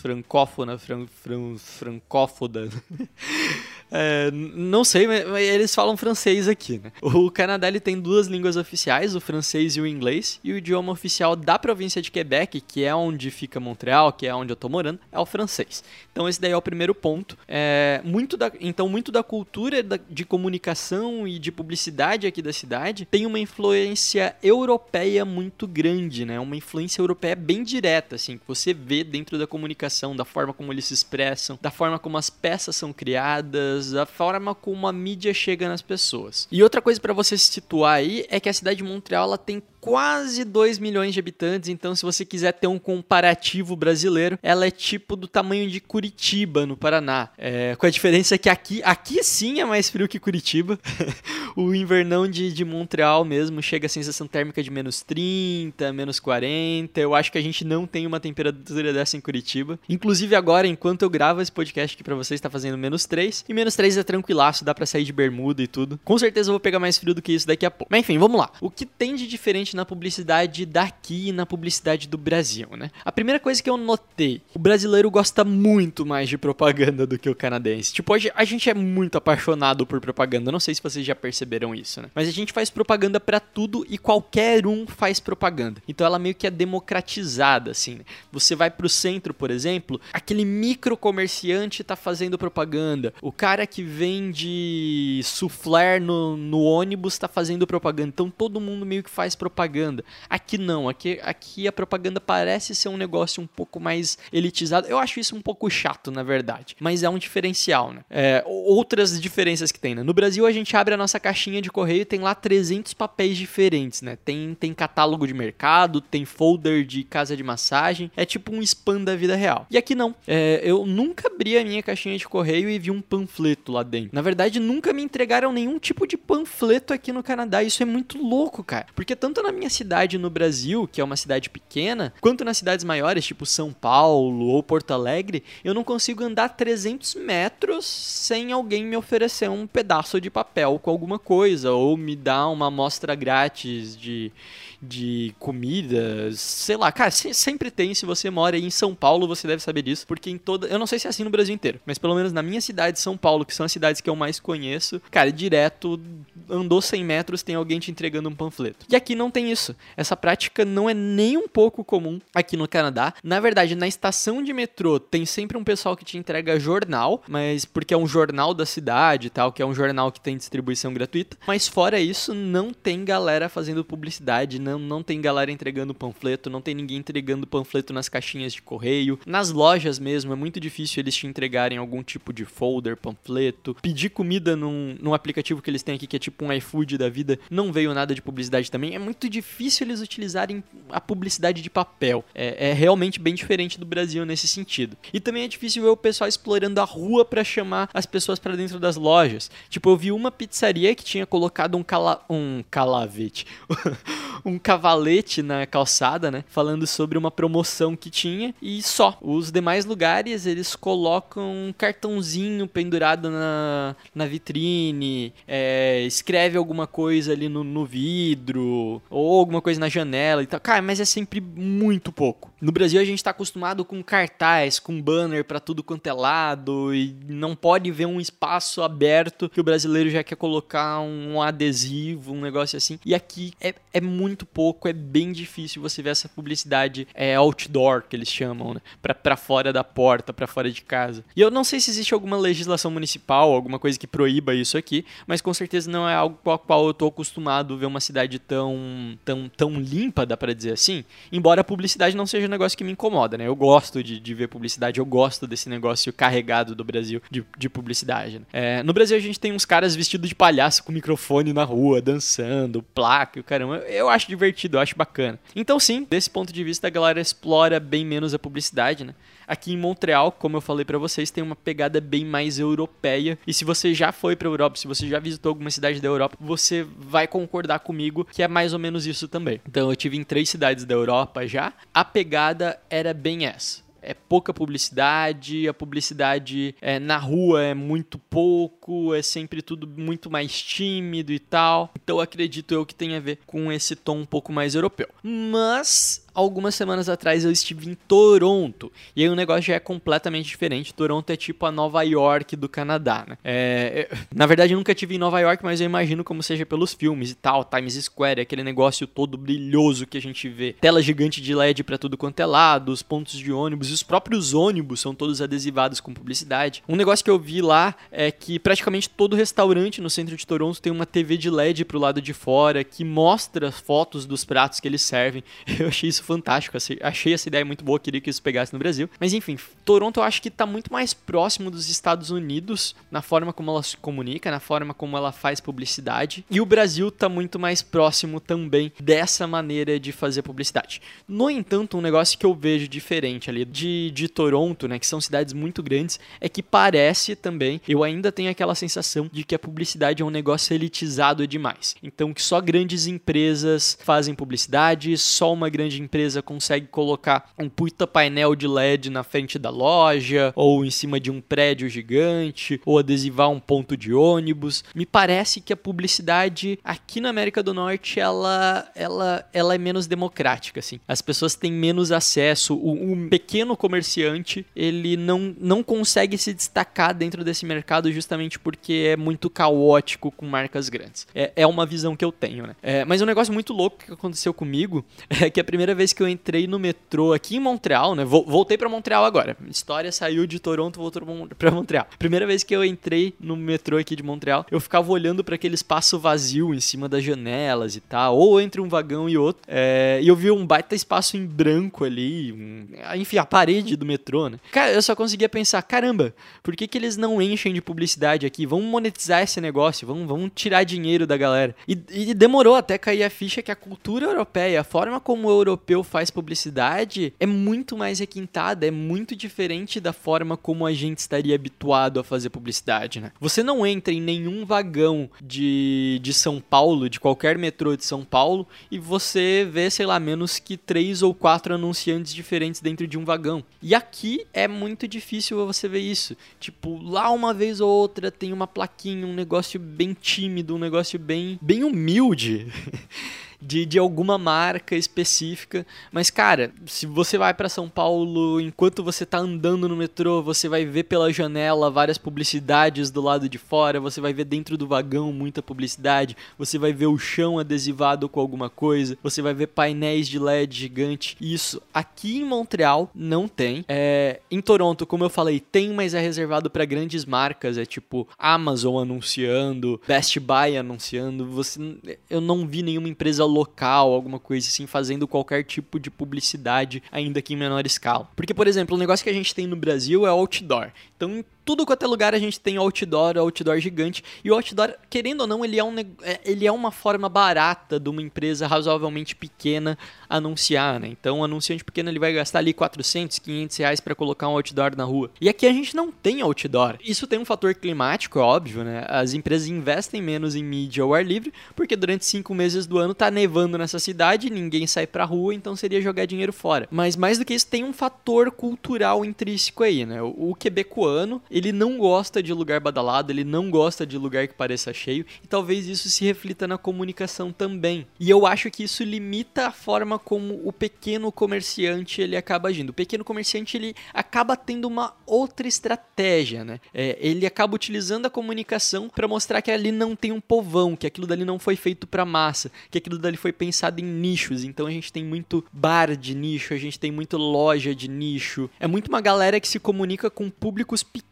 francófona, 0.00 0.78
fran, 0.78 1.06
fran, 1.06 1.56
francófoda. 1.58 2.68
É, 3.90 4.30
não 4.30 4.84
sei, 4.84 5.06
mas 5.06 5.42
eles 5.42 5.74
falam 5.74 5.96
francês 5.96 6.46
aqui, 6.46 6.78
né? 6.78 6.92
O 7.00 7.30
Canadá 7.30 7.68
ele 7.68 7.80
tem 7.80 7.98
duas 7.98 8.26
línguas 8.26 8.56
oficiais, 8.56 9.14
o 9.14 9.20
francês 9.20 9.76
e 9.76 9.80
o 9.80 9.86
inglês, 9.86 10.38
e 10.44 10.52
o 10.52 10.58
idioma 10.58 10.92
oficial 10.92 11.34
da 11.34 11.58
província 11.58 12.02
de 12.02 12.10
Quebec, 12.10 12.60
que 12.60 12.84
é 12.84 12.94
onde 12.94 13.30
fica 13.30 13.58
Montreal, 13.58 14.12
que 14.12 14.26
é 14.26 14.34
onde 14.34 14.52
eu 14.52 14.56
tô 14.56 14.68
morando, 14.68 15.00
é 15.10 15.18
o 15.18 15.24
francês. 15.24 15.82
Então 16.12 16.28
esse 16.28 16.40
daí 16.40 16.52
é 16.52 16.56
o 16.56 16.62
primeiro 16.62 16.94
ponto. 16.94 17.36
É, 17.46 18.00
muito 18.04 18.36
da, 18.36 18.52
então 18.60 18.88
muito 18.88 19.10
da 19.10 19.22
cultura 19.22 19.82
da, 19.82 19.98
de 20.08 20.24
comunicação 20.24 21.26
e 21.26 21.38
de 21.38 21.50
publicidade 21.50 22.26
aqui 22.26 22.42
da 22.42 22.52
cidade 22.52 23.06
tem 23.06 23.24
uma 23.24 23.38
influência 23.38 24.36
europeia 24.42 25.24
muito 25.24 25.66
grande, 25.66 26.24
né? 26.24 26.38
Uma 26.38 26.56
influência 26.56 27.00
europeia 27.00 27.34
bem 27.34 27.62
direta, 27.62 28.16
assim, 28.16 28.36
que 28.36 28.44
você 28.46 28.74
vê 28.74 29.02
dentro 29.02 29.17
dentro 29.18 29.38
da 29.38 29.46
comunicação, 29.46 30.14
da 30.14 30.24
forma 30.24 30.52
como 30.52 30.72
eles 30.72 30.86
se 30.86 30.94
expressam, 30.94 31.58
da 31.60 31.70
forma 31.70 31.98
como 31.98 32.16
as 32.16 32.30
peças 32.30 32.76
são 32.76 32.92
criadas, 32.92 33.90
da 33.90 34.06
forma 34.06 34.54
como 34.54 34.86
a 34.86 34.92
mídia 34.92 35.34
chega 35.34 35.68
nas 35.68 35.82
pessoas. 35.82 36.46
E 36.50 36.62
outra 36.62 36.80
coisa 36.80 37.00
para 37.00 37.12
você 37.12 37.36
se 37.36 37.52
situar 37.52 37.94
aí 37.94 38.24
é 38.30 38.38
que 38.38 38.48
a 38.48 38.52
cidade 38.52 38.78
de 38.78 38.84
Montreal 38.84 39.24
ela 39.24 39.38
tem 39.38 39.62
quase 39.88 40.44
2 40.44 40.78
milhões 40.78 41.14
de 41.14 41.20
habitantes, 41.20 41.68
então 41.68 41.94
se 41.94 42.02
você 42.02 42.24
quiser 42.24 42.52
ter 42.52 42.66
um 42.66 42.78
comparativo 42.78 43.74
brasileiro, 43.74 44.38
ela 44.42 44.66
é 44.66 44.70
tipo 44.70 45.16
do 45.16 45.26
tamanho 45.26 45.68
de 45.68 45.80
Curitiba, 45.80 46.66
no 46.66 46.76
Paraná. 46.76 47.30
É, 47.38 47.74
com 47.76 47.86
a 47.86 47.90
diferença 47.90 48.36
que 48.36 48.50
aqui, 48.50 48.82
aqui 48.84 49.24
sim 49.24 49.60
é 49.60 49.64
mais 49.64 49.88
frio 49.88 50.06
que 50.06 50.20
Curitiba. 50.20 50.78
o 51.56 51.74
invernão 51.74 52.28
de, 52.28 52.52
de 52.52 52.64
Montreal 52.64 53.24
mesmo 53.24 53.62
chega 53.62 53.86
a 53.86 53.88
sensação 53.88 54.26
térmica 54.26 54.62
de 54.62 54.70
menos 54.70 55.02
30, 55.02 55.92
menos 55.92 56.20
40. 56.20 57.00
Eu 57.00 57.14
acho 57.14 57.32
que 57.32 57.38
a 57.38 57.42
gente 57.42 57.64
não 57.64 57.86
tem 57.86 58.06
uma 58.06 58.20
temperatura 58.20 58.92
dessa 58.92 59.16
em 59.16 59.20
Curitiba. 59.20 59.78
Inclusive 59.88 60.34
agora, 60.36 60.66
enquanto 60.66 61.02
eu 61.02 61.10
gravo 61.10 61.40
esse 61.40 61.50
podcast 61.50 61.94
aqui 61.94 62.04
pra 62.04 62.14
vocês, 62.14 62.40
tá 62.40 62.50
fazendo 62.50 62.76
menos 62.76 63.06
3. 63.06 63.46
E 63.48 63.54
menos 63.54 63.74
3 63.74 63.96
é 63.96 64.02
tranquilaço, 64.02 64.64
dá 64.64 64.74
pra 64.74 64.84
sair 64.84 65.04
de 65.04 65.12
bermuda 65.12 65.62
e 65.62 65.66
tudo. 65.66 65.98
Com 66.04 66.18
certeza 66.18 66.50
eu 66.50 66.52
vou 66.52 66.60
pegar 66.60 66.78
mais 66.78 66.98
frio 66.98 67.14
do 67.14 67.22
que 67.22 67.32
isso 67.32 67.46
daqui 67.46 67.64
a 67.64 67.70
pouco. 67.70 67.90
Mas 67.90 68.00
enfim, 68.00 68.18
vamos 68.18 68.38
lá. 68.38 68.50
O 68.60 68.70
que 68.70 68.84
tem 68.84 69.14
de 69.14 69.26
diferente 69.26 69.74
na 69.78 69.86
publicidade 69.86 70.66
daqui 70.66 71.28
e 71.28 71.32
na 71.32 71.46
publicidade 71.46 72.08
do 72.08 72.18
Brasil, 72.18 72.68
né? 72.76 72.90
A 73.04 73.12
primeira 73.12 73.38
coisa 73.38 73.62
que 73.62 73.70
eu 73.70 73.76
notei, 73.76 74.42
o 74.52 74.58
brasileiro 74.58 75.08
gosta 75.08 75.44
muito 75.44 76.04
mais 76.04 76.28
de 76.28 76.36
propaganda 76.36 77.06
do 77.06 77.16
que 77.16 77.30
o 77.30 77.34
canadense. 77.34 77.94
Tipo, 77.94 78.12
hoje 78.12 78.32
a 78.34 78.44
gente 78.44 78.68
é 78.68 78.74
muito 78.74 79.16
apaixonado 79.16 79.86
por 79.86 80.00
propaganda. 80.00 80.50
Não 80.50 80.58
sei 80.58 80.74
se 80.74 80.82
vocês 80.82 81.06
já 81.06 81.14
perceberam 81.14 81.72
isso, 81.74 82.02
né? 82.02 82.10
Mas 82.12 82.28
a 82.28 82.32
gente 82.32 82.52
faz 82.52 82.70
propaganda 82.70 83.20
para 83.20 83.38
tudo 83.38 83.86
e 83.88 83.96
qualquer 83.96 84.66
um 84.66 84.84
faz 84.84 85.20
propaganda. 85.20 85.80
Então 85.86 86.04
ela 86.04 86.18
meio 86.18 86.34
que 86.34 86.46
é 86.46 86.50
democratizada, 86.50 87.70
assim. 87.70 87.96
Né? 87.96 88.04
Você 88.32 88.56
vai 88.56 88.72
pro 88.72 88.88
centro, 88.88 89.32
por 89.32 89.48
exemplo, 89.48 90.00
aquele 90.12 90.44
micro 90.44 90.96
comerciante 90.96 91.84
tá 91.84 91.94
fazendo 91.94 92.36
propaganda. 92.36 93.14
O 93.22 93.30
cara 93.30 93.64
que 93.64 93.84
vende 93.84 95.20
soufflé 95.22 96.00
no, 96.00 96.36
no 96.36 96.62
ônibus 96.62 97.16
tá 97.16 97.28
fazendo 97.28 97.64
propaganda. 97.64 98.08
Então 98.08 98.28
todo 98.28 98.60
mundo 98.60 98.84
meio 98.84 99.04
que 99.04 99.10
faz 99.10 99.36
propaganda 99.36 99.57
propaganda. 99.58 100.04
Aqui 100.30 100.56
não, 100.56 100.88
aqui, 100.88 101.18
aqui 101.22 101.66
a 101.66 101.72
propaganda 101.72 102.20
parece 102.20 102.74
ser 102.76 102.88
um 102.88 102.96
negócio 102.96 103.42
um 103.42 103.46
pouco 103.46 103.80
mais 103.80 104.16
elitizado. 104.32 104.86
Eu 104.86 104.98
acho 104.98 105.18
isso 105.18 105.34
um 105.34 105.40
pouco 105.40 105.68
chato, 105.68 106.12
na 106.12 106.22
verdade, 106.22 106.76
mas 106.78 107.02
é 107.02 107.08
um 107.08 107.18
diferencial, 107.18 107.92
né? 107.92 108.02
É, 108.08 108.44
outras 108.46 109.20
diferenças 109.20 109.72
que 109.72 109.80
tem, 109.80 109.96
né? 109.96 110.04
No 110.04 110.14
Brasil 110.14 110.46
a 110.46 110.52
gente 110.52 110.76
abre 110.76 110.94
a 110.94 110.96
nossa 110.96 111.18
caixinha 111.18 111.60
de 111.60 111.70
correio 111.70 112.02
e 112.02 112.04
tem 112.04 112.20
lá 112.20 112.34
300 112.36 112.94
papéis 112.94 113.36
diferentes, 113.36 114.00
né? 114.00 114.16
Tem, 114.24 114.54
tem 114.54 114.72
catálogo 114.72 115.26
de 115.26 115.34
mercado, 115.34 116.00
tem 116.00 116.24
folder 116.24 116.84
de 116.84 117.02
casa 117.02 117.36
de 117.36 117.42
massagem, 117.42 118.12
é 118.16 118.24
tipo 118.24 118.54
um 118.54 118.62
spam 118.62 119.02
da 119.02 119.16
vida 119.16 119.34
real. 119.34 119.66
E 119.70 119.76
aqui 119.76 119.94
não, 119.96 120.14
é, 120.26 120.60
eu 120.62 120.86
nunca 120.86 121.26
abri 121.26 121.58
a 121.58 121.64
minha 121.64 121.82
caixinha 121.82 122.16
de 122.16 122.28
correio 122.28 122.70
e 122.70 122.78
vi 122.78 122.92
um 122.92 123.00
panfleto 123.00 123.72
lá 123.72 123.82
dentro. 123.82 124.10
Na 124.12 124.22
verdade, 124.22 124.60
nunca 124.60 124.92
me 124.92 125.02
entregaram 125.02 125.52
nenhum 125.52 125.78
tipo 125.78 126.06
de 126.06 126.16
panfleto 126.16 126.94
aqui 126.94 127.12
no 127.12 127.22
Canadá. 127.22 127.62
Isso 127.62 127.82
é 127.82 127.86
muito 127.86 128.18
louco, 128.18 128.62
cara. 128.62 128.86
Porque 128.94 129.16
tanto 129.16 129.42
na 129.42 129.47
minha 129.52 129.70
cidade 129.70 130.18
no 130.18 130.30
Brasil, 130.30 130.88
que 130.90 131.00
é 131.00 131.04
uma 131.04 131.16
cidade 131.16 131.50
pequena, 131.50 132.12
quanto 132.20 132.44
nas 132.44 132.58
cidades 132.58 132.84
maiores, 132.84 133.24
tipo 133.24 133.46
São 133.46 133.72
Paulo 133.72 134.46
ou 134.46 134.62
Porto 134.62 134.92
Alegre, 134.92 135.42
eu 135.64 135.74
não 135.74 135.84
consigo 135.84 136.24
andar 136.24 136.50
300 136.50 137.14
metros 137.16 137.86
sem 137.86 138.52
alguém 138.52 138.84
me 138.84 138.96
oferecer 138.96 139.48
um 139.48 139.66
pedaço 139.66 140.20
de 140.20 140.30
papel 140.30 140.78
com 140.78 140.90
alguma 140.90 141.18
coisa, 141.18 141.72
ou 141.72 141.96
me 141.96 142.14
dar 142.14 142.48
uma 142.48 142.66
amostra 142.66 143.14
grátis 143.14 143.96
de 143.96 144.32
de 144.80 145.34
comidas, 145.38 146.40
sei 146.40 146.76
lá, 146.76 146.90
cara, 146.92 147.10
sempre 147.10 147.70
tem. 147.70 147.94
Se 147.94 148.06
você 148.06 148.30
mora 148.30 148.56
aí 148.56 148.64
em 148.64 148.70
São 148.70 148.94
Paulo, 148.94 149.26
você 149.26 149.46
deve 149.46 149.62
saber 149.62 149.82
disso, 149.82 150.06
porque 150.06 150.30
em 150.30 150.38
toda. 150.38 150.66
Eu 150.66 150.78
não 150.78 150.86
sei 150.86 150.98
se 150.98 151.06
é 151.06 151.10
assim 151.10 151.24
no 151.24 151.30
Brasil 151.30 151.54
inteiro, 151.54 151.80
mas 151.84 151.98
pelo 151.98 152.14
menos 152.14 152.32
na 152.32 152.42
minha 152.42 152.60
cidade, 152.60 153.00
São 153.00 153.16
Paulo, 153.16 153.44
que 153.44 153.54
são 153.54 153.66
as 153.66 153.72
cidades 153.72 154.00
que 154.00 154.08
eu 154.08 154.16
mais 154.16 154.38
conheço, 154.38 155.00
cara, 155.10 155.32
direto, 155.32 156.00
andou 156.48 156.80
100 156.80 157.04
metros, 157.04 157.42
tem 157.42 157.54
alguém 157.54 157.78
te 157.78 157.90
entregando 157.90 158.28
um 158.28 158.34
panfleto. 158.34 158.86
E 158.88 158.96
aqui 158.96 159.14
não 159.14 159.30
tem 159.30 159.50
isso. 159.50 159.74
Essa 159.96 160.16
prática 160.16 160.64
não 160.64 160.88
é 160.88 160.94
nem 160.94 161.36
um 161.36 161.48
pouco 161.48 161.84
comum 161.84 162.20
aqui 162.34 162.56
no 162.56 162.68
Canadá. 162.68 163.14
Na 163.22 163.40
verdade, 163.40 163.74
na 163.74 163.88
estação 163.88 164.42
de 164.42 164.52
metrô 164.52 164.98
tem 165.00 165.26
sempre 165.26 165.56
um 165.56 165.64
pessoal 165.64 165.96
que 165.96 166.04
te 166.04 166.16
entrega 166.16 166.58
jornal, 166.58 167.22
mas 167.28 167.64
porque 167.64 167.94
é 167.94 167.96
um 167.96 168.06
jornal 168.06 168.54
da 168.54 168.64
cidade 168.64 169.26
e 169.26 169.30
tal, 169.30 169.52
que 169.52 169.62
é 169.62 169.66
um 169.66 169.74
jornal 169.74 170.12
que 170.12 170.20
tem 170.20 170.36
distribuição 170.36 170.92
gratuita. 170.92 171.36
Mas 171.46 171.66
fora 171.66 172.00
isso, 172.00 172.34
não 172.34 172.72
tem 172.72 173.04
galera 173.04 173.48
fazendo 173.48 173.84
publicidade, 173.84 174.58
não, 174.68 174.78
não 174.78 175.02
tem 175.02 175.20
galera 175.20 175.50
entregando 175.50 175.94
panfleto, 175.94 176.50
não 176.50 176.60
tem 176.60 176.74
ninguém 176.74 176.98
entregando 176.98 177.46
panfleto 177.46 177.92
nas 177.92 178.08
caixinhas 178.08 178.52
de 178.52 178.62
correio. 178.62 179.18
Nas 179.26 179.50
lojas 179.50 179.98
mesmo, 179.98 180.32
é 180.32 180.36
muito 180.36 180.60
difícil 180.60 181.00
eles 181.00 181.16
te 181.16 181.26
entregarem 181.26 181.78
algum 181.78 182.02
tipo 182.02 182.32
de 182.32 182.44
folder, 182.44 182.96
panfleto. 182.96 183.76
Pedir 183.80 184.10
comida 184.10 184.56
num, 184.56 184.96
num 185.00 185.14
aplicativo 185.14 185.62
que 185.62 185.70
eles 185.70 185.82
têm 185.82 185.94
aqui, 185.94 186.06
que 186.06 186.16
é 186.16 186.18
tipo 186.18 186.44
um 186.44 186.52
iFood 186.52 186.98
da 186.98 187.08
vida, 187.08 187.38
não 187.50 187.72
veio 187.72 187.94
nada 187.94 188.14
de 188.14 188.22
publicidade 188.22 188.70
também. 188.70 188.94
É 188.94 188.98
muito 188.98 189.28
difícil 189.28 189.86
eles 189.86 190.00
utilizarem 190.00 190.62
a 190.90 191.00
publicidade 191.00 191.62
de 191.62 191.70
papel. 191.70 192.24
É, 192.34 192.70
é 192.70 192.72
realmente 192.72 193.20
bem 193.20 193.34
diferente 193.34 193.78
do 193.78 193.86
Brasil 193.86 194.24
nesse 194.24 194.48
sentido. 194.48 194.96
E 195.12 195.20
também 195.20 195.44
é 195.44 195.48
difícil 195.48 195.82
ver 195.82 195.88
o 195.88 195.96
pessoal 195.96 196.28
explorando 196.28 196.80
a 196.80 196.84
rua 196.84 197.24
para 197.24 197.44
chamar 197.44 197.88
as 197.94 198.06
pessoas 198.06 198.38
para 198.38 198.56
dentro 198.56 198.78
das 198.78 198.96
lojas. 198.96 199.50
Tipo, 199.68 199.90
eu 199.90 199.96
vi 199.96 200.12
uma 200.12 200.30
pizzaria 200.30 200.94
que 200.94 201.04
tinha 201.04 201.26
colocado 201.26 201.76
um, 201.76 201.82
cala, 201.82 202.24
um 202.28 202.62
calavete. 202.70 203.46
um 204.44 204.57
um 204.58 204.60
cavalete 204.60 205.40
na 205.40 205.64
calçada, 205.64 206.30
né? 206.30 206.44
Falando 206.48 206.86
sobre 206.86 207.16
uma 207.16 207.30
promoção 207.30 207.94
que 207.96 208.10
tinha 208.10 208.52
e 208.60 208.82
só. 208.82 209.16
Os 209.22 209.52
demais 209.52 209.84
lugares 209.84 210.44
eles 210.44 210.74
colocam 210.74 211.68
um 211.68 211.72
cartãozinho 211.72 212.66
pendurado 212.66 213.30
na, 213.30 213.94
na 214.12 214.26
vitrine, 214.26 215.32
é, 215.46 216.02
escreve 216.02 216.58
alguma 216.58 216.86
coisa 216.86 217.32
ali 217.32 217.48
no, 217.48 217.62
no 217.62 217.86
vidro 217.86 219.00
ou 219.08 219.38
alguma 219.38 219.62
coisa 219.62 219.78
na 219.78 219.88
janela 219.88 220.42
e 220.42 220.46
tal. 220.46 220.60
Cara, 220.60 220.82
mas 220.82 220.98
é 220.98 221.04
sempre 221.04 221.40
muito 221.40 222.10
pouco. 222.10 222.52
No 222.60 222.72
Brasil 222.72 223.00
a 223.00 223.04
gente 223.04 223.22
tá 223.22 223.30
acostumado 223.30 223.84
com 223.84 224.02
cartaz, 224.02 224.80
com 224.80 225.00
banner 225.00 225.44
para 225.44 225.60
tudo 225.60 225.84
quanto 225.84 226.08
é 226.08 226.12
lado 226.12 226.92
e 226.92 227.16
não 227.28 227.54
pode 227.54 227.90
ver 227.92 228.06
um 228.06 228.20
espaço 228.20 228.82
aberto 228.82 229.48
que 229.48 229.60
o 229.60 229.64
brasileiro 229.64 230.10
já 230.10 230.24
quer 230.24 230.34
colocar 230.34 230.98
um 231.00 231.40
adesivo, 231.40 232.32
um 232.32 232.40
negócio 232.40 232.76
assim. 232.76 232.98
E 233.06 233.14
aqui 233.14 233.52
é, 233.60 233.74
é 233.92 234.00
muito 234.00 234.44
pouco, 234.52 234.88
é 234.88 234.92
bem 234.92 235.32
difícil 235.32 235.82
você 235.82 236.02
ver 236.02 236.10
essa 236.10 236.28
publicidade 236.28 237.06
é, 237.14 237.34
outdoor, 237.34 238.02
que 238.08 238.16
eles 238.16 238.28
chamam, 238.28 238.74
né? 238.74 238.80
Pra, 239.00 239.14
pra 239.14 239.36
fora 239.36 239.72
da 239.72 239.84
porta, 239.84 240.32
pra 240.32 240.46
fora 240.46 240.70
de 240.70 240.82
casa. 240.82 241.24
E 241.36 241.40
eu 241.40 241.50
não 241.50 241.64
sei 241.64 241.80
se 241.80 241.90
existe 241.90 242.14
alguma 242.14 242.36
legislação 242.36 242.90
municipal, 242.90 243.52
alguma 243.52 243.78
coisa 243.78 243.98
que 243.98 244.06
proíba 244.06 244.54
isso 244.54 244.76
aqui, 244.76 245.04
mas 245.26 245.40
com 245.40 245.52
certeza 245.52 245.90
não 245.90 246.08
é 246.08 246.14
algo 246.14 246.38
com 246.42 246.50
a 246.50 246.58
qual 246.58 246.86
eu 246.86 246.94
tô 246.94 247.06
acostumado 247.06 247.78
ver 247.78 247.86
uma 247.86 248.00
cidade 248.00 248.38
tão, 248.38 249.18
tão, 249.24 249.50
tão 249.56 249.74
limpa, 249.80 250.26
dá 250.26 250.36
pra 250.36 250.52
dizer 250.52 250.72
assim. 250.72 251.04
Embora 251.32 251.60
a 251.60 251.64
publicidade 251.64 252.16
não 252.16 252.26
seja 252.26 252.46
um 252.46 252.50
negócio 252.50 252.76
que 252.76 252.84
me 252.84 252.92
incomoda, 252.92 253.38
né? 253.38 253.46
Eu 253.46 253.56
gosto 253.56 254.02
de, 254.02 254.18
de 254.18 254.34
ver 254.34 254.48
publicidade, 254.48 254.98
eu 254.98 255.06
gosto 255.06 255.46
desse 255.46 255.68
negócio 255.68 256.12
carregado 256.12 256.74
do 256.74 256.84
Brasil 256.84 257.22
de, 257.30 257.44
de 257.56 257.68
publicidade. 257.68 258.38
Né? 258.38 258.44
É, 258.52 258.82
no 258.82 258.92
Brasil 258.92 259.16
a 259.16 259.20
gente 259.20 259.38
tem 259.38 259.52
uns 259.52 259.64
caras 259.64 259.94
vestidos 259.94 260.28
de 260.28 260.34
palhaço 260.34 260.84
com 260.84 260.92
microfone 260.92 261.52
na 261.52 261.64
rua, 261.64 262.00
dançando, 262.00 262.82
placa, 262.82 263.40
o 263.40 263.44
caramba. 263.44 263.78
Eu 263.88 264.08
acho 264.08 264.26
divertido, 264.38 264.76
eu 264.76 264.80
acho 264.80 264.96
bacana. 264.96 265.38
Então, 265.54 265.78
sim, 265.80 266.06
desse 266.08 266.30
ponto 266.30 266.52
de 266.52 266.62
vista, 266.62 266.86
a 266.86 266.90
galera 266.90 267.20
explora 267.20 267.80
bem 267.80 268.06
menos 268.06 268.32
a 268.32 268.38
publicidade, 268.38 269.04
né? 269.04 269.14
Aqui 269.46 269.72
em 269.72 269.76
Montreal, 269.76 270.30
como 270.30 270.56
eu 270.56 270.60
falei 270.60 270.84
para 270.84 270.98
vocês, 270.98 271.30
tem 271.30 271.42
uma 271.42 271.56
pegada 271.56 272.00
bem 272.00 272.24
mais 272.24 272.58
europeia. 272.58 273.38
E 273.46 273.52
se 273.52 273.64
você 273.64 273.92
já 273.94 274.12
foi 274.12 274.36
para 274.36 274.46
Europa, 274.46 274.76
se 274.76 274.86
você 274.86 275.08
já 275.08 275.18
visitou 275.18 275.50
alguma 275.50 275.70
cidade 275.70 276.00
da 276.00 276.08
Europa, 276.08 276.36
você 276.38 276.86
vai 276.96 277.26
concordar 277.26 277.80
comigo 277.80 278.26
que 278.30 278.42
é 278.42 278.48
mais 278.48 278.72
ou 278.72 278.78
menos 278.78 279.06
isso 279.06 279.26
também. 279.26 279.60
Então, 279.66 279.90
eu 279.90 279.96
tive 279.96 280.16
em 280.16 280.24
três 280.24 280.48
cidades 280.48 280.84
da 280.84 280.94
Europa 280.94 281.46
já. 281.46 281.72
A 281.92 282.04
pegada 282.04 282.78
era 282.88 283.12
bem 283.12 283.46
essa 283.46 283.87
é 284.02 284.14
pouca 284.14 284.52
publicidade, 284.52 285.68
a 285.68 285.74
publicidade 285.74 286.74
é, 286.80 286.98
na 286.98 287.16
rua 287.16 287.62
é 287.62 287.74
muito 287.74 288.18
pouco, 288.18 289.14
é 289.14 289.22
sempre 289.22 289.62
tudo 289.62 289.86
muito 289.86 290.30
mais 290.30 290.62
tímido 290.62 291.32
e 291.32 291.38
tal. 291.38 291.90
Então 292.02 292.20
acredito 292.20 292.72
eu 292.72 292.86
que 292.86 292.94
tem 292.94 293.16
a 293.16 293.20
ver 293.20 293.38
com 293.46 293.70
esse 293.72 293.96
tom 293.96 294.18
um 294.18 294.26
pouco 294.26 294.52
mais 294.52 294.74
europeu. 294.74 295.08
Mas 295.22 296.26
algumas 296.38 296.76
semanas 296.76 297.08
atrás 297.08 297.44
eu 297.44 297.50
estive 297.50 297.90
em 297.90 297.94
Toronto. 297.94 298.92
E 299.16 299.22
aí 299.22 299.28
o 299.28 299.34
negócio 299.34 299.62
já 299.62 299.74
é 299.74 299.80
completamente 299.80 300.46
diferente. 300.46 300.94
Toronto 300.94 301.28
é 301.30 301.36
tipo 301.36 301.66
a 301.66 301.72
Nova 301.72 302.02
York 302.02 302.54
do 302.54 302.68
Canadá, 302.68 303.24
né? 303.26 303.36
É, 303.42 304.08
na 304.32 304.46
verdade, 304.46 304.72
eu 304.72 304.78
nunca 304.78 304.94
tive 304.94 305.16
em 305.16 305.18
Nova 305.18 305.40
York, 305.40 305.64
mas 305.64 305.80
eu 305.80 305.86
imagino 305.86 306.22
como 306.22 306.40
seja 306.40 306.64
pelos 306.64 306.94
filmes 306.94 307.32
e 307.32 307.34
tal. 307.34 307.64
Times 307.64 307.94
Square, 308.04 308.40
aquele 308.40 308.62
negócio 308.62 309.04
todo 309.04 309.36
brilhoso 309.36 310.06
que 310.06 310.16
a 310.16 310.20
gente 310.20 310.48
vê. 310.48 310.76
Tela 310.80 311.02
gigante 311.02 311.40
de 311.40 311.52
LED 311.52 311.82
para 311.82 311.98
tudo 311.98 312.16
quanto 312.16 312.38
é 312.38 312.46
lado, 312.46 312.92
os 312.92 313.02
pontos 313.02 313.36
de 313.36 313.50
ônibus, 313.50 313.90
os 313.90 314.04
próprios 314.04 314.54
ônibus 314.54 315.00
são 315.00 315.14
todos 315.14 315.42
adesivados 315.42 316.00
com 316.00 316.14
publicidade. 316.14 316.84
Um 316.88 316.94
negócio 316.94 317.24
que 317.24 317.30
eu 317.30 317.38
vi 317.38 317.60
lá 317.60 317.96
é 318.12 318.30
que 318.30 318.60
praticamente 318.60 319.10
todo 319.10 319.34
restaurante 319.34 320.00
no 320.00 320.08
centro 320.08 320.36
de 320.36 320.46
Toronto 320.46 320.80
tem 320.80 320.92
uma 320.92 321.04
TV 321.04 321.36
de 321.36 321.50
LED 321.50 321.84
pro 321.84 321.98
lado 321.98 322.22
de 322.22 322.32
fora 322.32 322.84
que 322.84 323.02
mostra 323.02 323.72
fotos 323.72 324.24
dos 324.24 324.44
pratos 324.44 324.78
que 324.78 324.86
eles 324.86 325.02
servem. 325.02 325.42
Eu 325.80 325.88
achei 325.88 326.08
isso 326.08 326.27
fantástico, 326.28 326.76
achei 327.00 327.32
essa 327.32 327.48
ideia 327.48 327.64
muito 327.64 327.82
boa, 327.82 327.98
queria 327.98 328.20
que 328.20 328.28
isso 328.28 328.42
pegasse 328.42 328.70
no 328.74 328.78
Brasil. 328.78 329.08
Mas 329.18 329.32
enfim, 329.32 329.56
Toronto 329.82 330.20
eu 330.20 330.24
acho 330.24 330.42
que 330.42 330.50
tá 330.50 330.66
muito 330.66 330.92
mais 330.92 331.14
próximo 331.14 331.70
dos 331.70 331.88
Estados 331.88 332.30
Unidos 332.30 332.94
na 333.10 333.22
forma 333.22 333.50
como 333.50 333.70
ela 333.70 333.82
se 333.82 333.96
comunica, 333.96 334.50
na 334.50 334.60
forma 334.60 334.92
como 334.92 335.16
ela 335.16 335.32
faz 335.32 335.58
publicidade. 335.58 336.44
E 336.50 336.60
o 336.60 336.66
Brasil 336.66 337.10
tá 337.10 337.30
muito 337.30 337.58
mais 337.58 337.80
próximo 337.80 338.40
também 338.40 338.92
dessa 339.00 339.46
maneira 339.46 339.98
de 339.98 340.12
fazer 340.12 340.42
publicidade. 340.42 341.00
No 341.26 341.48
entanto, 341.48 341.96
um 341.96 342.02
negócio 342.02 342.38
que 342.38 342.44
eu 342.44 342.54
vejo 342.54 342.86
diferente 342.86 343.48
ali 343.48 343.64
de, 343.64 344.10
de 344.10 344.28
Toronto, 344.28 344.86
né, 344.86 344.98
que 344.98 345.06
são 345.06 345.20
cidades 345.20 345.54
muito 345.54 345.82
grandes, 345.82 346.20
é 346.40 346.48
que 346.48 346.62
parece 346.62 347.34
também, 347.34 347.80
eu 347.88 348.04
ainda 348.04 348.30
tenho 348.30 348.50
aquela 348.50 348.74
sensação 348.74 349.30
de 349.32 349.44
que 349.44 349.54
a 349.54 349.58
publicidade 349.58 350.22
é 350.22 350.26
um 350.26 350.30
negócio 350.30 350.74
elitizado 350.74 351.46
demais. 351.46 351.96
Então, 352.02 352.34
que 352.34 352.42
só 352.42 352.60
grandes 352.60 353.06
empresas 353.06 353.96
fazem 354.02 354.34
publicidade, 354.34 355.16
só 355.16 355.52
uma 355.52 355.70
grande 355.70 356.02
empresa 356.18 356.42
consegue 356.42 356.86
colocar 356.88 357.50
um 357.56 357.68
puta 357.68 358.04
painel 358.04 358.56
de 358.56 358.66
LED 358.66 359.08
na 359.08 359.22
frente 359.22 359.56
da 359.56 359.70
loja, 359.70 360.52
ou 360.56 360.84
em 360.84 360.90
cima 360.90 361.20
de 361.20 361.30
um 361.30 361.40
prédio 361.40 361.88
gigante, 361.88 362.80
ou 362.84 362.98
adesivar 362.98 363.48
um 363.48 363.60
ponto 363.60 363.96
de 363.96 364.12
ônibus. 364.12 364.82
Me 364.94 365.06
parece 365.06 365.60
que 365.60 365.72
a 365.72 365.76
publicidade 365.76 366.78
aqui 366.82 367.20
na 367.20 367.28
América 367.28 367.62
do 367.62 367.72
Norte 367.72 368.18
ela, 368.18 368.90
ela, 368.96 369.48
ela 369.52 369.74
é 369.74 369.78
menos 369.78 370.08
democrática, 370.08 370.80
assim. 370.80 370.98
As 371.06 371.22
pessoas 371.22 371.54
têm 371.54 371.70
menos 371.70 372.10
acesso. 372.10 372.74
O, 372.74 373.12
um 373.12 373.28
pequeno 373.28 373.76
comerciante 373.76 374.66
ele 374.74 375.16
não, 375.16 375.54
não 375.60 375.84
consegue 375.84 376.36
se 376.36 376.52
destacar 376.52 377.14
dentro 377.14 377.44
desse 377.44 377.64
mercado 377.64 378.10
justamente 378.10 378.58
porque 378.58 379.12
é 379.12 379.16
muito 379.16 379.48
caótico 379.48 380.32
com 380.32 380.46
marcas 380.46 380.88
grandes. 380.88 381.28
É, 381.32 381.52
é 381.54 381.66
uma 381.66 381.86
visão 381.86 382.16
que 382.16 382.24
eu 382.24 382.32
tenho, 382.32 382.66
né? 382.66 382.74
É, 382.82 383.04
mas 383.04 383.22
um 383.22 383.26
negócio 383.26 383.54
muito 383.54 383.72
louco 383.72 383.98
que 383.98 384.12
aconteceu 384.12 384.52
comigo 384.52 385.04
é 385.30 385.48
que 385.48 385.60
a 385.60 385.64
primeira 385.64 385.94
vez 385.98 386.14
que 386.14 386.22
eu 386.22 386.28
entrei 386.28 386.66
no 386.66 386.78
metrô 386.78 387.34
aqui 387.34 387.56
em 387.56 387.60
Montreal, 387.60 388.14
né? 388.14 388.24
Voltei 388.24 388.78
para 388.78 388.88
Montreal 388.88 389.24
agora. 389.24 389.56
História 389.68 390.10
saiu 390.10 390.46
de 390.46 390.58
Toronto, 390.58 390.98
voltou 390.98 391.22
para 391.58 391.70
Montreal. 391.70 392.06
Primeira 392.18 392.46
vez 392.46 392.62
que 392.62 392.74
eu 392.74 392.84
entrei 392.84 393.34
no 393.38 393.56
metrô 393.56 393.98
aqui 393.98 394.16
de 394.16 394.22
Montreal, 394.22 394.64
eu 394.70 394.80
ficava 394.80 395.10
olhando 395.12 395.44
para 395.44 395.56
aquele 395.56 395.74
espaço 395.74 396.18
vazio 396.18 396.72
em 396.72 396.80
cima 396.80 397.08
das 397.08 397.22
janelas 397.22 397.96
e 397.96 398.00
tal, 398.00 398.36
ou 398.36 398.60
entre 398.60 398.80
um 398.80 398.88
vagão 398.88 399.28
e 399.28 399.36
outro. 399.36 399.62
É, 399.66 400.20
e 400.22 400.28
eu 400.28 400.36
vi 400.36 400.50
um 400.50 400.66
baita 400.66 400.94
espaço 400.94 401.36
em 401.36 401.44
branco 401.44 402.04
ali, 402.04 402.52
um, 402.52 402.86
enfim, 403.16 403.38
a 403.38 403.44
parede 403.44 403.96
do 403.96 404.06
metrô, 404.06 404.48
né? 404.48 404.58
Cara, 404.72 404.92
eu 404.92 405.02
só 405.02 405.14
conseguia 405.14 405.48
pensar, 405.48 405.82
caramba, 405.82 406.34
por 406.62 406.76
que, 406.76 406.86
que 406.86 406.96
eles 406.96 407.16
não 407.16 407.42
enchem 407.42 407.74
de 407.74 407.82
publicidade 407.82 408.46
aqui? 408.46 408.66
Vamos 408.66 408.86
monetizar 408.86 409.42
esse 409.42 409.60
negócio, 409.60 410.06
vamos, 410.06 410.26
vamos 410.26 410.50
tirar 410.54 410.84
dinheiro 410.84 411.26
da 411.26 411.36
galera. 411.36 411.74
E, 411.86 411.98
e 412.10 412.34
demorou 412.34 412.76
até 412.76 412.96
cair 412.96 413.24
a 413.24 413.30
ficha 413.30 413.62
que 413.62 413.72
a 413.72 413.76
cultura 413.76 414.26
europeia, 414.26 414.80
a 414.80 414.84
forma 414.84 415.18
como 415.18 415.48
o 415.48 415.50
europeu 415.50 415.87
faz 416.02 416.30
publicidade 416.30 417.32
é 417.38 417.46
muito 417.46 417.96
mais 417.96 418.18
requintada, 418.18 418.86
é 418.86 418.90
muito 418.90 419.34
diferente 419.34 420.00
da 420.00 420.12
forma 420.12 420.56
como 420.56 420.86
a 420.86 420.92
gente 420.92 421.18
estaria 421.18 421.54
habituado 421.54 422.20
a 422.20 422.24
fazer 422.24 422.50
publicidade, 422.50 423.20
né? 423.20 423.32
Você 423.40 423.62
não 423.62 423.86
entra 423.86 424.12
em 424.12 424.20
nenhum 424.20 424.64
vagão 424.64 425.30
de, 425.40 426.20
de 426.22 426.32
São 426.32 426.60
Paulo, 426.60 427.08
de 427.08 427.18
qualquer 427.18 427.58
metrô 427.58 427.96
de 427.96 428.04
São 428.04 428.24
Paulo, 428.24 428.66
e 428.90 428.98
você 428.98 429.68
vê, 429.70 429.90
sei 429.90 430.06
lá, 430.06 430.20
menos 430.20 430.58
que 430.58 430.76
três 430.76 431.22
ou 431.22 431.34
quatro 431.34 431.74
anunciantes 431.74 432.34
diferentes 432.34 432.80
dentro 432.80 433.06
de 433.06 433.18
um 433.18 433.24
vagão. 433.24 433.64
E 433.82 433.94
aqui 433.94 434.46
é 434.52 434.68
muito 434.68 435.08
difícil 435.08 435.64
você 435.66 435.88
ver 435.88 436.00
isso. 436.00 436.36
Tipo, 436.60 437.00
lá 437.02 437.30
uma 437.30 437.54
vez 437.54 437.80
ou 437.80 437.88
outra 437.88 438.30
tem 438.30 438.52
uma 438.52 438.66
plaquinha, 438.66 439.26
um 439.26 439.34
negócio 439.34 439.80
bem 439.80 440.14
tímido, 440.14 440.74
um 440.74 440.78
negócio 440.78 441.18
bem, 441.18 441.58
bem 441.62 441.84
humilde. 441.84 442.66
de, 443.60 443.84
de 443.84 443.98
alguma 443.98 444.38
marca 444.38 444.96
específica. 444.96 445.86
Mas, 446.12 446.30
cara, 446.30 446.72
se 446.86 447.06
você 447.06 447.36
vai 447.36 447.52
para 447.52 447.68
São 447.68 447.88
Paulo, 447.88 448.60
enquanto 448.60 449.02
você 449.02 449.26
tá 449.26 449.38
andando 449.38 449.88
no 449.88 449.96
metrô, 449.96 450.42
você 450.42 450.68
vai 450.68 450.84
ver 450.84 451.04
pela 451.04 451.32
janela 451.32 451.90
várias 451.90 452.18
publicidades 452.18 453.10
do 453.10 453.20
lado 453.20 453.48
de 453.48 453.58
fora, 453.58 454.00
você 454.00 454.20
vai 454.20 454.32
ver 454.32 454.44
dentro 454.44 454.76
do 454.76 454.86
vagão 454.86 455.32
muita 455.32 455.62
publicidade, 455.62 456.36
você 456.56 456.78
vai 456.78 456.92
ver 456.92 457.06
o 457.06 457.18
chão 457.18 457.58
adesivado 457.58 458.28
com 458.28 458.40
alguma 458.40 458.70
coisa, 458.70 459.18
você 459.22 459.42
vai 459.42 459.54
ver 459.54 459.68
painéis 459.68 460.28
de 460.28 460.38
LED 460.38 460.76
gigante. 460.76 461.36
Isso 461.40 461.82
aqui 461.92 462.38
em 462.38 462.44
Montreal 462.44 463.10
não 463.14 463.48
tem. 463.48 463.84
É, 463.88 464.40
em 464.50 464.60
Toronto, 464.60 465.06
como 465.06 465.24
eu 465.24 465.30
falei, 465.30 465.60
tem, 465.60 465.92
mas 465.92 466.14
é 466.14 466.20
reservado 466.20 466.70
para 466.70 466.84
grandes 466.84 467.24
marcas, 467.24 467.76
é 467.76 467.84
tipo 467.84 468.28
Amazon 468.38 469.02
anunciando, 469.02 470.00
Best 470.06 470.38
Buy 470.38 470.76
anunciando. 470.76 471.46
Você, 471.46 471.80
eu 472.28 472.40
não 472.40 472.66
vi 472.66 472.82
nenhuma 472.82 473.08
empresa 473.08 473.47
local, 473.48 474.12
alguma 474.12 474.38
coisa 474.38 474.68
assim, 474.68 474.86
fazendo 474.86 475.26
qualquer 475.26 475.64
tipo 475.64 475.98
de 475.98 476.10
publicidade, 476.10 477.02
ainda 477.10 477.42
que 477.42 477.54
em 477.54 477.56
menor 477.56 477.84
escala. 477.86 478.28
Porque, 478.36 478.54
por 478.54 478.66
exemplo, 478.66 478.96
o 478.96 478.98
negócio 478.98 479.24
que 479.24 479.30
a 479.30 479.34
gente 479.34 479.54
tem 479.54 479.66
no 479.66 479.76
Brasil 479.76 480.26
é 480.26 480.30
outdoor. 480.30 480.90
Então, 481.16 481.44
tudo 481.68 481.84
quanto 481.84 482.02
é 482.02 482.06
lugar 482.06 482.34
a 482.34 482.38
gente 482.38 482.58
tem 482.58 482.78
outdoor, 482.78 483.36
outdoor 483.36 483.78
gigante. 483.78 484.24
E 484.42 484.50
o 484.50 484.54
outdoor, 484.54 484.94
querendo 485.10 485.42
ou 485.42 485.46
não, 485.46 485.62
ele 485.62 485.78
é, 485.78 485.84
um, 485.84 485.98
é, 486.22 486.40
ele 486.42 486.66
é 486.66 486.72
uma 486.72 486.90
forma 486.90 487.28
barata 487.28 488.00
de 488.00 488.08
uma 488.08 488.22
empresa 488.22 488.66
razoavelmente 488.66 489.36
pequena 489.36 489.98
anunciar, 490.30 490.98
né? 490.98 491.08
Então, 491.08 491.40
um 491.40 491.44
anunciante 491.44 491.84
pequeno 491.84 492.08
ele 492.08 492.18
vai 492.18 492.32
gastar 492.32 492.60
ali 492.60 492.72
400, 492.72 493.38
500 493.38 493.76
reais 493.76 494.00
para 494.00 494.14
colocar 494.14 494.48
um 494.48 494.52
outdoor 494.52 494.96
na 494.96 495.04
rua. 495.04 495.30
E 495.38 495.46
aqui 495.46 495.66
a 495.66 495.72
gente 495.74 495.94
não 495.94 496.10
tem 496.10 496.40
outdoor. 496.40 496.96
Isso 497.04 497.26
tem 497.26 497.38
um 497.38 497.44
fator 497.44 497.74
climático, 497.74 498.38
é 498.38 498.42
óbvio, 498.42 498.82
né? 498.82 499.04
As 499.06 499.34
empresas 499.34 499.68
investem 499.68 500.22
menos 500.22 500.56
em 500.56 500.64
mídia 500.64 501.04
ao 501.04 501.12
ar 501.12 501.22
livre, 501.22 501.52
porque 501.76 501.94
durante 501.94 502.24
cinco 502.24 502.54
meses 502.54 502.86
do 502.86 502.96
ano 502.96 503.12
tá 503.12 503.30
nevando 503.30 503.76
nessa 503.76 503.98
cidade, 503.98 504.48
ninguém 504.48 504.86
sai 504.86 505.06
pra 505.06 505.26
rua, 505.26 505.54
então 505.54 505.76
seria 505.76 506.00
jogar 506.00 506.24
dinheiro 506.24 506.50
fora. 506.50 506.88
Mas 506.90 507.14
mais 507.14 507.36
do 507.36 507.44
que 507.44 507.52
isso, 507.52 507.66
tem 507.66 507.84
um 507.84 507.92
fator 507.92 508.50
cultural 508.50 509.22
intrínseco 509.22 509.82
aí, 509.82 510.06
né? 510.06 510.22
O, 510.22 510.52
o 510.52 510.54
quebecoano, 510.54 511.42
ele 511.58 511.72
não 511.72 511.98
gosta 511.98 512.42
de 512.42 512.52
lugar 512.52 512.80
badalado, 512.80 513.32
ele 513.32 513.44
não 513.44 513.70
gosta 513.70 514.06
de 514.06 514.16
lugar 514.16 514.46
que 514.48 514.54
pareça 514.54 514.92
cheio, 514.92 515.26
e 515.42 515.46
talvez 515.46 515.86
isso 515.86 516.08
se 516.08 516.24
reflita 516.24 516.66
na 516.66 516.78
comunicação 516.78 517.52
também. 517.52 518.06
E 518.18 518.30
eu 518.30 518.46
acho 518.46 518.70
que 518.70 518.84
isso 518.84 519.02
limita 519.04 519.66
a 519.66 519.72
forma 519.72 520.18
como 520.18 520.60
o 520.64 520.72
pequeno 520.72 521.30
comerciante 521.30 522.20
ele 522.20 522.36
acaba 522.36 522.68
agindo. 522.68 522.90
O 522.90 522.94
pequeno 522.94 523.24
comerciante 523.24 523.76
ele 523.76 523.94
acaba 524.12 524.56
tendo 524.56 524.86
uma 524.86 525.14
outra 525.26 525.66
estratégia, 525.66 526.64
né? 526.64 526.80
É, 526.94 527.18
ele 527.20 527.46
acaba 527.46 527.74
utilizando 527.74 528.26
a 528.26 528.30
comunicação 528.30 529.08
para 529.08 529.28
mostrar 529.28 529.62
que 529.62 529.70
ali 529.70 529.92
não 529.92 530.14
tem 530.14 530.32
um 530.32 530.40
povão, 530.40 530.96
que 530.96 531.06
aquilo 531.06 531.26
dali 531.26 531.44
não 531.44 531.58
foi 531.58 531.76
feito 531.76 532.06
para 532.06 532.24
massa, 532.24 532.70
que 532.90 532.98
aquilo 532.98 533.18
dali 533.18 533.36
foi 533.36 533.52
pensado 533.52 534.00
em 534.00 534.04
nichos. 534.04 534.64
Então 534.64 534.86
a 534.86 534.90
gente 534.90 535.12
tem 535.12 535.24
muito 535.24 535.64
bar 535.72 536.16
de 536.16 536.34
nicho, 536.34 536.74
a 536.74 536.78
gente 536.78 536.98
tem 536.98 537.10
muito 537.10 537.36
loja 537.36 537.94
de 537.94 538.08
nicho. 538.08 538.70
É 538.78 538.86
muito 538.86 539.08
uma 539.08 539.20
galera 539.20 539.60
que 539.60 539.68
se 539.68 539.78
comunica 539.78 540.30
com 540.30 540.50
públicos 540.50 541.02
pequenos, 541.02 541.28